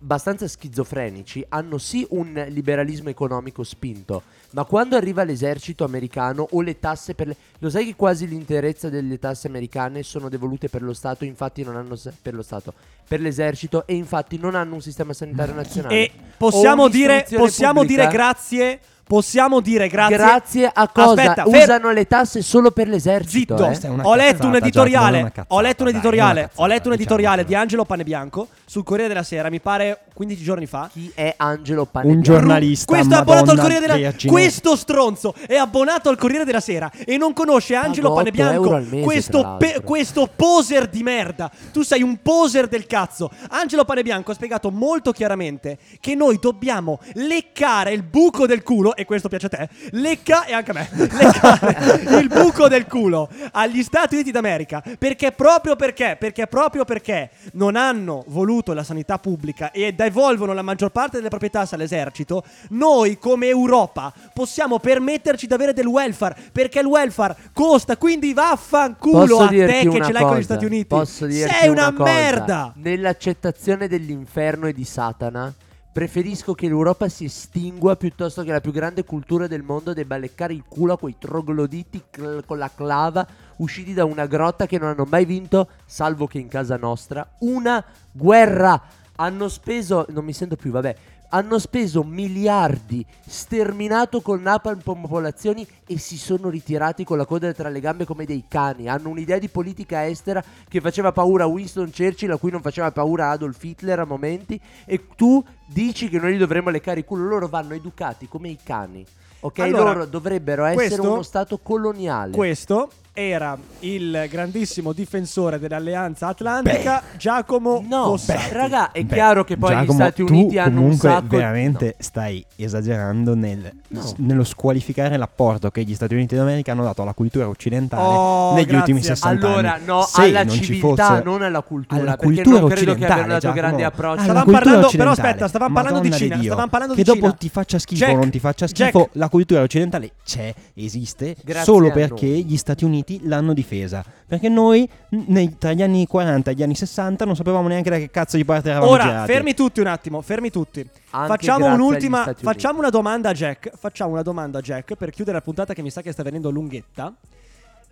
abbastanza 0.07 0.47
schizofrenici, 0.47 1.45
hanno 1.49 1.79
sì 1.79 2.07
un 2.11 2.47
liberalismo 2.51 3.09
economico 3.09 3.65
spinto, 3.65 4.23
ma 4.53 4.65
quando 4.65 4.95
arriva 4.95 5.25
l'esercito 5.25 5.83
americano 5.83 6.47
o 6.53 6.61
le 6.61 6.79
tasse 6.79 7.15
per 7.15 7.27
le... 7.27 7.37
Lo 7.59 7.69
sai 7.69 7.87
che 7.87 7.97
quasi 7.97 8.29
l'interezza 8.29 8.89
delle 8.89 9.19
tasse 9.19 9.49
americane 9.49 10.05
sono 10.05 10.29
devolute 10.29 10.69
per 10.69 10.83
lo 10.83 10.93
Stato, 10.93 11.25
infatti 11.25 11.65
non 11.65 11.75
hanno... 11.75 11.99
per 12.23 12.35
lo 12.35 12.43
Stato, 12.43 12.73
per 13.07 13.21
l'esercito 13.21 13.85
e 13.85 13.95
infatti 13.95 14.39
non 14.39 14.55
hanno 14.55 14.75
un 14.75 14.81
sistema 14.81 15.13
sanitario 15.13 15.55
nazionale. 15.55 15.95
E 15.97 16.13
possiamo 16.37 16.87
dire, 16.87 17.27
possiamo 17.29 17.81
pubblica. 17.81 18.03
dire 18.03 18.13
grazie. 18.13 18.81
Possiamo 19.09 19.61
dire 19.61 19.87
grazie. 19.87 20.17
Grazie 20.17 20.71
a 20.75 20.89
cosa? 20.89 21.11
Aspetta, 21.11 21.45
fer- 21.45 21.63
Usano 21.63 21.93
le 21.93 22.09
tasse 22.09 22.43
solo 22.43 22.73
per 22.73 22.89
l'esercito. 22.89 23.57
Zitto, 23.73 23.87
eh. 23.87 24.01
Ho 24.03 24.17
letto 24.17 24.51
cazzata, 24.51 25.45
ho 25.47 25.61
letto 25.61 25.83
un 25.85 25.89
editoriale. 25.91 26.51
ho 26.57 26.67
letto 26.67 26.89
un 26.89 26.91
cazzata, 26.91 26.95
editoriale 26.95 27.45
di 27.45 27.55
Angelo 27.55 27.85
Panebianco 27.85 28.49
sul 28.69 28.83
Corriere 28.83 29.07
della 29.09 29.23
Sera, 29.23 29.49
mi 29.49 29.61
pare 29.61 30.01
15 30.13 30.43
giorni 30.43 30.67
fa. 30.67 30.91
Chi 30.93 31.13
è 31.15 31.35
Angelo 31.37 31.85
Panebianco? 31.85 32.17
Un 32.17 32.23
giornalista. 32.23 32.93
Questo 32.93 33.15
è 33.15 33.17
abbonato 33.19 33.51
al 33.53 33.59
Corriere 33.59 33.81
della 33.81 33.97
Vergine. 33.97 34.33
Questo 34.33 34.75
stronzo 34.77 35.35
è 35.47 35.55
abbonato 35.55 36.09
al 36.09 36.17
Corriere 36.17 36.45
della 36.45 36.59
Sera 36.59 36.91
e 37.05 37.17
non 37.17 37.33
conosce 37.33 37.77
Angelo 37.77 38.13
Paga 38.13 38.29
8 38.29 38.37
Panebianco. 38.37 38.91
mese, 38.91 39.05
questo, 39.05 39.41
l'altro. 39.41 39.81
questo 39.83 40.31
poser 40.35 40.89
di 40.89 41.05
merda. 41.05 41.49
Tu 41.73 41.83
sei 41.83 42.03
un 42.03 42.21
poser 42.21 42.67
del 42.67 42.87
cazzo. 42.87 43.31
Angelo 43.51 43.85
Panebianco 43.85 44.33
ha 44.33 44.35
spiegato 44.35 44.73
molto 44.73 45.13
chiaramente 45.13 45.79
che 46.01 46.17
noi 46.17 46.39
dobbiamo 46.41 46.99
leccare 47.15 47.93
il 47.93 48.03
buco 48.03 48.47
del 48.47 48.65
culo. 48.65 48.97
E 48.97 49.05
questo 49.05 49.29
piace 49.29 49.47
a 49.47 49.51
te. 49.51 49.69
Lecca 49.93 50.45
e 50.45 50.55
anche 50.55 50.73
a 50.73 50.75
me. 50.75 50.89
Leccare 51.07 52.19
il 52.19 52.27
buco 52.27 52.67
del 52.67 52.87
culo 52.87 53.29
agli 53.53 53.85
Stati 53.85 54.15
Uniti 54.15 54.33
d'America. 54.33 54.83
Perché 54.99 55.31
proprio 55.31 55.77
perché? 55.77 56.17
Perché 56.19 56.49
proprio 56.49 56.85
perché 56.85 57.31
non 57.53 57.77
hanno 57.77 58.25
voluto 58.27 58.56
la 58.73 58.85
sanità 58.85 59.19
pubblica 59.19 59.71
e 59.71 59.93
devolvono 59.93 60.53
la 60.53 60.63
maggior 60.63 60.91
parte 60.91 61.17
delle 61.17 61.29
proprietà 61.29 61.67
all'esercito, 61.71 62.45
noi 62.71 63.19
come 63.19 63.49
Europa 63.49 64.13
possiamo 64.33 64.79
permetterci 64.79 65.47
di 65.47 65.53
avere 65.53 65.73
del 65.73 65.87
welfare. 65.87 66.37
Perché 66.53 66.81
il 66.81 66.87
welfare 66.87 67.37
costa, 67.53 67.97
quindi 67.97 68.33
vaffanculo 68.33 69.27
Posso 69.27 69.43
a 69.43 69.49
te 69.49 69.67
che 69.67 69.89
una 69.89 70.07
ce 70.07 70.13
l'hai 70.13 70.23
con 70.23 70.33
gli 70.33 70.35
cosa? 70.35 70.43
Stati 70.43 70.65
Uniti. 70.65 71.07
Sei 71.07 71.69
una, 71.69 71.93
cosa? 71.93 72.11
merda. 72.11 72.73
Nell'accettazione 72.77 73.89
dell'inferno 73.89 74.67
e 74.67 74.73
di 74.73 74.85
Satana, 74.85 75.53
preferisco 75.97 76.53
che 76.53 76.67
l'Europa 76.67 77.09
si 77.09 77.25
estingua 77.25 77.97
piuttosto 77.97 78.43
che 78.43 78.53
la 78.53 78.61
più 78.61 78.71
grande 78.71 79.03
cultura 79.03 79.47
del 79.47 79.63
mondo 79.63 79.95
debba 79.95 80.19
leccare 80.19 80.53
il 80.53 80.63
culo 80.69 80.93
a 80.93 80.99
quei 80.99 81.17
trogloditi 81.19 82.03
cl- 82.11 82.45
con 82.45 82.59
la 82.59 82.71
clava 82.71 83.27
usciti 83.57 83.95
da 83.95 84.05
una 84.05 84.27
grotta 84.27 84.67
che 84.67 84.79
non 84.79 84.91
hanno 84.91 85.07
mai 85.09 85.25
vinto, 85.25 85.71
salvo 85.87 86.27
che 86.27 86.37
in 86.37 86.49
casa 86.49 86.77
nostra, 86.77 87.27
una 87.39 87.83
guerra. 88.13 88.79
Hanno 89.19 89.49
speso, 89.49 90.05
non 90.11 90.27
mi 90.27 90.35
sento 90.35 90.57
più, 90.57 90.71
vabbè. 90.71 90.97
Hanno 91.29 91.59
speso 91.59 92.03
miliardi, 92.03 93.05
sterminato 93.27 94.21
con 94.21 94.41
napalm 94.43 94.81
popolazioni 94.81 95.67
e 95.87 95.99
si 95.99 96.17
sono 96.17 96.49
ritirati 96.49 97.05
con 97.05 97.17
la 97.19 97.25
coda 97.27 97.53
tra 97.53 97.69
le 97.69 97.81
gambe 97.81 98.05
come 98.05 98.25
dei 98.25 98.45
cani. 98.49 98.89
Hanno 98.89 99.09
un'idea 99.09 99.39
di 99.39 99.49
politica 99.49 100.07
estera 100.07 100.43
che 100.69 100.81
faceva 100.81 101.13
paura 101.13 101.45
a 101.45 101.49
Winston 101.49 101.91
Churchill, 101.95 102.31
a 102.33 102.37
cui 102.39 102.51
non 102.51 102.63
faceva 102.63 102.91
paura 102.91 103.31
Adolf 103.31 103.63
Hitler 103.63 104.01
a 104.01 104.05
momenti. 104.05 104.61
E 104.85 105.07
tu 105.17 105.45
dici 105.67 106.09
che 106.09 106.19
noi 106.19 106.33
li 106.33 106.39
dovremmo 106.39 106.71
leccare 106.71 107.01
il 107.01 107.05
culo. 107.05 107.25
Loro 107.27 107.49
vanno 107.49 107.75
educati 107.75 108.29
come 108.29 108.49
i 108.49 108.59
cani. 108.63 109.05
Ok, 109.41 109.59
Allora, 109.59 109.93
loro 109.93 110.07
dovrebbero 110.07 110.65
essere 110.65 110.89
questo- 110.89 111.13
uno 111.13 111.23
stato 111.23 111.59
coloniale. 111.59 112.33
Questo 112.33 112.91
era 113.19 113.57
il 113.81 114.27
grandissimo 114.29 114.93
difensore 114.93 115.59
dell'Alleanza 115.59 116.27
Atlantica, 116.27 117.03
Giacomo 117.17 117.83
No, 117.89 118.05
Fossati. 118.09 118.53
raga, 118.53 118.93
è 118.93 119.03
Beh, 119.05 119.15
chiaro 119.15 119.43
che 119.43 119.57
poi 119.57 119.71
Giacomo, 119.71 119.93
gli 119.93 119.95
Stati 119.95 120.21
Uniti 120.23 120.59
hanno 120.59 120.69
un 120.69 120.83
comunque 120.83 121.09
sacco 121.09 121.37
veramente 121.37 121.85
no. 121.87 121.93
stai 121.97 122.45
esagerando 122.57 123.35
nel- 123.35 123.73
No. 123.89 124.03
s- 124.03 124.15
nello 124.19 124.45
squalificare 124.45 125.17
l'apporto 125.17 125.71
che 125.71 125.83
gli 125.85 125.95
Stati 125.95 126.13
Uniti 126.13 126.35
d'America 126.35 126.73
hanno 126.73 126.83
dato 126.83 127.01
alla 127.01 127.15
cultura 127.15 127.49
occidentale 127.49 128.03
Oh, 128.03 128.53
negli 128.55 128.65
grazie. 128.65 128.77
ultimi 128.79 129.03
60 129.03 129.47
Allora, 129.47 129.75
anni. 129.75 129.85
no, 129.87 130.03
Se 130.03 130.23
alla 130.23 130.45
non 130.45 130.55
ci 130.55 130.65
civiltà, 130.65 131.07
fosse- 131.07 131.23
non 131.25 131.43
alla 131.43 131.63
cultura, 131.63 132.01
alla 132.03 132.17
perché 132.19 132.25
cultura 132.35 132.59
non 132.61 132.69
credo 132.69 132.85
che 132.85 132.91
occidentale, 132.91 133.13
abbiano 133.13 133.29
dato 133.29 133.41
Giacomo. 133.41 133.61
grandi 133.63 133.83
approcci. 133.83 134.13
Alla 134.15 134.23
Stavamo 134.25 134.45
cultura 134.45 134.65
parlando- 134.71 134.97
però 134.99 135.11
aspetta, 135.11 135.49
stavamo 135.49 135.75
parlando 135.75 136.01
di 136.01 136.13
Cina, 136.13 136.35
Dio. 136.37 136.45
stavamo 136.45 136.69
parlando 136.69 136.95
che 136.95 137.03
di 137.03 137.09
dopo 137.09 137.21
Cina. 137.21 137.33
ti 137.39 137.49
faccia 137.49 137.79
schifo 137.79 138.05
o 138.05 138.15
non 138.17 138.29
ti 138.31 138.39
faccia 138.41 138.67
schifo, 138.67 139.09
la 139.13 139.29
cultura 139.31 139.63
occidentale 139.63 140.11
c'è, 140.23 140.53
esiste, 140.75 141.35
solo 141.63 141.91
perché 141.91 142.27
gli 142.27 142.57
Stati 142.59 142.85
Uniti 142.85 143.06
l'hanno 143.23 143.53
difesa. 143.53 144.05
Perché 144.27 144.49
noi 144.49 144.89
nei- 145.09 145.57
tra 145.59 145.73
gli 145.73 145.83
anni 145.83 146.07
40 146.07 146.51
e 146.51 146.55
gli 146.55 146.63
anni 146.63 146.75
60 146.75 147.25
non 147.25 147.37
sapevamo 147.37 147.69
neanche 147.69 147.91
da 147.91 147.97
che 147.99 148.11
cazzo 148.11 148.37
di 148.37 148.45
parte 148.45 148.71
eravamo 148.71 148.91
Ora, 148.91 149.05
girati. 149.05 149.33
fermi 149.33 149.55
tutti 149.55 149.81
un 149.81 149.87
attimo, 149.87 150.21
fermi 150.21 150.51
tutti. 150.51 150.81
Anche 151.11 151.29
facciamo 151.29 151.67
un'ultima, 151.73 152.25
Uniti. 152.25 152.43
facciamo 152.43 152.79
una 152.81 152.91
domanda 152.91 153.29
a 153.29 153.33
Jack. 153.33 153.71
Facciamo 153.77 154.13
una 154.13 154.23
domanda 154.23 154.59
a 154.59 154.63
Jack 154.63 154.95
per 154.97 155.11
chiudere 155.11 155.37
la 155.37 155.43
puntata 155.43 155.73
che 155.75 155.83
mi 155.83 155.91
sa 155.91 156.03
che 156.03 156.13
sta 156.13 156.23
venendo 156.23 156.51
lunghetta. 156.51 157.13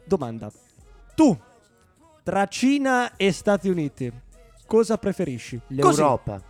Domanda. 0.05 0.51
Tu, 1.15 1.37
tra 2.23 2.47
Cina 2.47 3.13
e 3.17 3.33
Stati 3.33 3.69
Uniti, 3.69 4.13
cosa 4.67 4.99
preferisci? 4.99 5.61
Così. 5.81 6.01
L'Europa. 6.01 6.41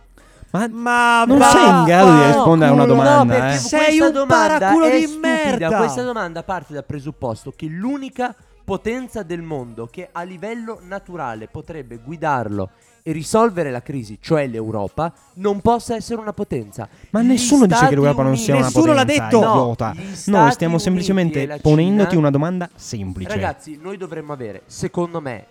Ma 0.51 0.67
Ma 0.69 1.23
Non 1.27 1.37
va- 1.37 1.49
sei 1.49 1.67
in 1.69 1.83
grado 1.83 2.11
di 2.13 2.17
va- 2.19 2.25
rispondere 2.27 2.69
a 2.71 2.73
una 2.73 2.85
No, 2.85 2.93
domanda, 2.93 3.33
perché 3.33 3.55
eh. 3.55 3.57
Sei 3.57 3.99
un 3.99 4.25
paraculo 4.25 4.89
di 4.89 5.01
stupida. 5.01 5.27
merda. 5.27 5.77
Questa 5.77 6.01
domanda 6.01 6.43
parte 6.43 6.73
dal 6.73 6.85
presupposto 6.85 7.51
che 7.53 7.65
l'unica 7.67 8.33
potenza 8.65 9.23
del 9.23 9.41
mondo 9.43 9.87
che 9.87 10.09
a 10.11 10.23
livello 10.23 10.79
naturale 10.85 11.47
potrebbe 11.47 11.97
guidarlo 12.03 12.71
e 13.07 13.11
risolvere 13.11 13.69
la 13.69 13.83
crisi, 13.83 14.17
cioè 14.19 14.47
l'Europa, 14.47 15.13
non 15.35 15.61
possa 15.61 15.95
essere 15.95 16.19
una 16.19 16.33
potenza. 16.33 16.89
Ma 17.11 17.21
Gli 17.21 17.27
nessuno 17.27 17.65
dice 17.67 17.75
Stati 17.77 17.93
che 17.93 17.99
l'Europa 18.01 18.23
non 18.23 18.35
sia 18.35 18.55
una 18.55 18.65
Nessuno 18.65 18.93
l'ha 18.93 19.05
potenza, 19.05 19.23
detto. 19.25 19.37
idiota. 19.37 19.93
No, 20.25 20.37
Noi 20.39 20.51
stiamo 20.51 20.73
Uniti 20.73 20.83
semplicemente 20.89 21.59
ponendoti 21.61 22.07
Cina- 22.09 22.19
una 22.19 22.31
domanda 22.31 22.67
semplice. 22.73 23.29
Ragazzi, 23.29 23.77
noi 23.79 23.97
dovremmo 23.97 24.33
avere, 24.33 24.63
secondo 24.65 25.21
me, 25.21 25.45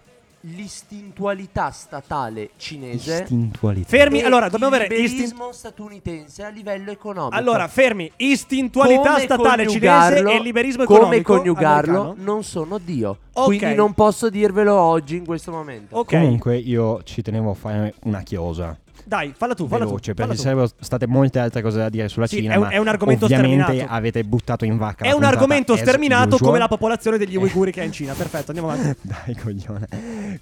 l'istintualità 0.47 1.71
statale 1.71 2.51
cinese 2.57 3.23
Istintualità. 3.23 3.89
Fermi, 3.89 4.21
e 4.21 4.25
allora, 4.25 4.49
dobbiamo 4.49 4.77
il 4.77 4.83
avere 4.83 5.01
istin- 5.01 5.21
liberismo 5.23 5.53
statunitense 5.53 6.45
a 6.45 6.49
livello 6.49 6.91
economico. 6.91 7.35
Allora, 7.37 7.67
fermi. 7.69 8.11
Istintualità 8.17 9.13
Come 9.13 9.21
statale 9.23 9.67
cinese 9.67 10.19
e 10.19 10.41
liberismo 10.41 10.85
come 10.85 10.99
economico. 10.99 11.37
coniugarlo 11.37 12.01
americano. 12.01 12.33
non 12.33 12.43
sono 12.45 12.79
Dio. 12.79 13.19
Ok. 13.33 13.45
Quindi 13.47 13.75
non 13.75 13.95
posso 13.95 14.29
dirvelo 14.29 14.75
oggi 14.75 15.17
in 15.17 15.25
questo 15.25 15.51
momento. 15.51 15.97
Ok. 15.97 16.11
Comunque 16.11 16.57
io 16.57 17.03
ci 17.05 17.23
tenevo 17.23 17.51
a 17.51 17.55
fare 17.55 17.95
una 18.03 18.21
chiosa 18.23 18.77
Dai, 19.05 19.33
falla 19.37 19.55
tu, 19.55 19.67
falla 19.69 19.85
veloce 19.85 20.13
tu. 20.13 20.17
perché 20.17 20.37
ci 20.37 20.43
sarebbero 20.43 20.69
state 20.81 21.07
molte 21.07 21.39
altre 21.39 21.61
cose 21.63 21.79
da 21.79 21.89
dire 21.89 22.09
sulla 22.09 22.27
Sì, 22.27 22.37
Cina 22.39 22.55
è 22.55 22.57
un- 22.57 22.69
è 22.71 22.79
un 22.79 22.89
argomento 22.89 23.27
ovviamente 23.27 23.63
sterminato. 23.63 23.93
avete 23.93 24.25
buttato 24.25 24.65
in 24.65 24.77
vacca 24.77 25.05
È 25.05 25.13
un 25.13 25.25
argomento 25.25 25.77
sterminato 25.77 26.39
come 26.39 26.59
la 26.59 26.69
popolazione 26.69 27.19
degli 27.19 27.37
uiguri 27.37 27.71
che 27.71 27.83
è 27.83 27.85
in 27.85 27.93
Cina. 27.93 28.13
Perfetto, 28.17 28.53
andiamo 28.53 28.71
avanti. 28.71 28.99
Dai, 29.03 29.35
coglione. 29.37 29.89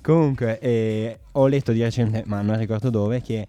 Comunque, 0.00 0.58
eh, 0.60 1.18
ho 1.32 1.46
letto 1.46 1.72
di 1.72 1.82
recente, 1.82 2.22
ma 2.26 2.40
non 2.42 2.56
ricordo 2.58 2.88
dove, 2.90 3.20
che 3.20 3.46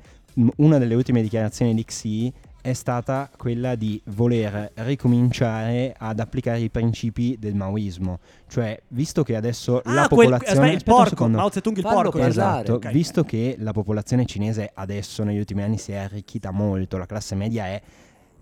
una 0.58 0.78
delle 0.80 0.96
ultime 0.96 1.22
dichiarazioni 1.22 1.74
di 1.76 1.86
Xi 1.86 2.34
è 2.64 2.72
stata 2.72 3.30
quella 3.36 3.76
di 3.76 4.02
voler 4.06 4.72
ricominciare 4.76 5.94
ad 5.98 6.22
applicare 6.22 6.62
i 6.62 6.70
principi 6.70 7.36
del 7.38 7.56
maoismo. 7.56 8.20
Cioè, 8.48 8.82
visto 8.88 9.22
che 9.22 9.36
adesso 9.36 9.82
la 9.84 10.04
ah, 10.04 10.08
quel, 10.08 10.30
popolazione... 10.30 10.40
aspetta, 10.40 10.66
il 10.68 10.76
aspetta 10.76 10.92
un 10.92 10.98
porco. 10.98 11.10
secondo. 11.10 11.38
Mao 11.40 11.52
Zedong 11.52 11.76
il 11.76 11.84
porco. 11.84 12.10
parlare. 12.12 12.30
Esatto, 12.30 12.74
Ok. 12.76 12.92
visto 12.92 13.24
che 13.26 13.58
la 13.60 13.74
popolazione 13.74 14.26
cinese 14.26 14.72
adesso 14.74 15.26
negli 15.26 15.40
ultimi 15.40 15.62
anni 15.62 15.78
si 15.78 15.92
è 15.92 15.98
arricchita 15.98 16.52
molto, 16.52 16.98
la 16.98 17.06
classe 17.06 17.36
media 17.36 17.66
è 17.66 17.82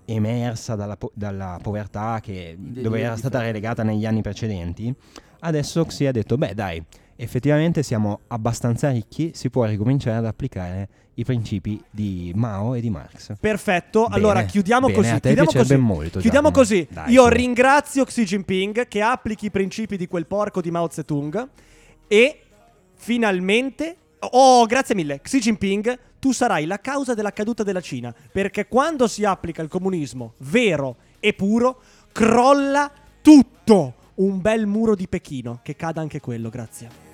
emersa 0.06 0.76
dalla, 0.76 0.98
po- 0.98 1.12
dalla 1.16 1.58
povertà 1.60 2.20
che, 2.22 2.56
dove 2.60 3.00
era 3.02 3.16
stata 3.16 3.42
relegata 3.42 3.82
negli 3.82 4.06
anni 4.06 4.22
precedenti, 4.22 4.94
adesso 5.40 5.84
si 5.90 6.06
è 6.06 6.12
detto, 6.12 6.38
beh 6.38 6.54
dai, 6.54 6.84
effettivamente 7.22 7.84
siamo 7.84 8.22
abbastanza 8.28 8.90
ricchi, 8.90 9.32
si 9.36 9.50
può 9.52 9.66
ricominciare 9.66 10.18
ad 10.18 10.26
applicare 10.26 10.90
i 11.16 11.24
principi 11.24 11.80
di 11.92 12.32
Mao 12.34 12.74
e 12.74 12.82
di 12.82 12.90
Marx. 12.90 13.34
Perfetto, 13.40 14.04
Bene, 14.04 14.16
allora 14.16 14.44
chiudiamo 14.44 14.88
bene, 14.88 14.98
così. 14.98 15.20
chiudiamo 15.20 15.52
così. 15.52 15.76
molto, 15.76 16.20
chiudiamo 16.20 16.52
così. 16.52 16.88
Dai, 16.90 17.12
Io 17.12 17.24
su. 17.24 17.30
ringrazio 17.30 18.06
Xi 18.06 18.24
Jinping 18.24 18.88
che 18.88 19.02
applichi 19.02 19.46
i 19.46 19.52
principi 19.52 19.98
di 19.98 20.08
quel 20.08 20.26
porco 20.26 20.62
di 20.62 20.72
Mao 20.72 20.90
Zedong 20.90 21.48
e 22.08 22.42
finalmente 22.96 23.98
Oh, 24.24 24.66
grazie 24.68 24.94
mille. 24.94 25.20
Xi 25.20 25.40
Jinping, 25.40 25.98
tu 26.20 26.32
sarai 26.32 26.66
la 26.66 26.80
causa 26.80 27.16
della 27.16 27.32
caduta 27.34 27.64
della 27.64 27.82
Cina, 27.82 28.14
perché 28.32 28.68
quando 28.68 29.08
si 29.08 29.24
applica 29.26 29.64
il 29.64 29.68
comunismo 29.68 30.34
vero 30.38 30.98
e 31.20 31.34
puro, 31.34 31.82
crolla 32.12 32.92
tutto. 33.22 33.96
Un 34.14 34.40
bel 34.40 34.68
muro 34.68 34.94
di 34.94 35.08
Pechino, 35.08 35.62
che 35.64 35.76
cada 35.76 36.02
anche 36.02 36.20
quello, 36.20 36.50
grazie. 36.50 37.11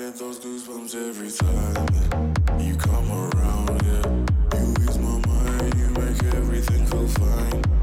Get 0.00 0.16
those 0.16 0.40
goosebumps 0.40 0.94
every 0.94 1.30
time 1.30 2.58
you 2.58 2.74
come 2.74 3.10
around, 3.12 3.82
yeah. 3.84 4.58
You 4.58 4.74
ease 4.88 4.98
my 4.98 5.18
mind, 5.26 5.74
you 5.74 5.88
make 5.88 6.34
everything 6.34 6.86
feel 6.86 7.08
fine. 7.08 7.79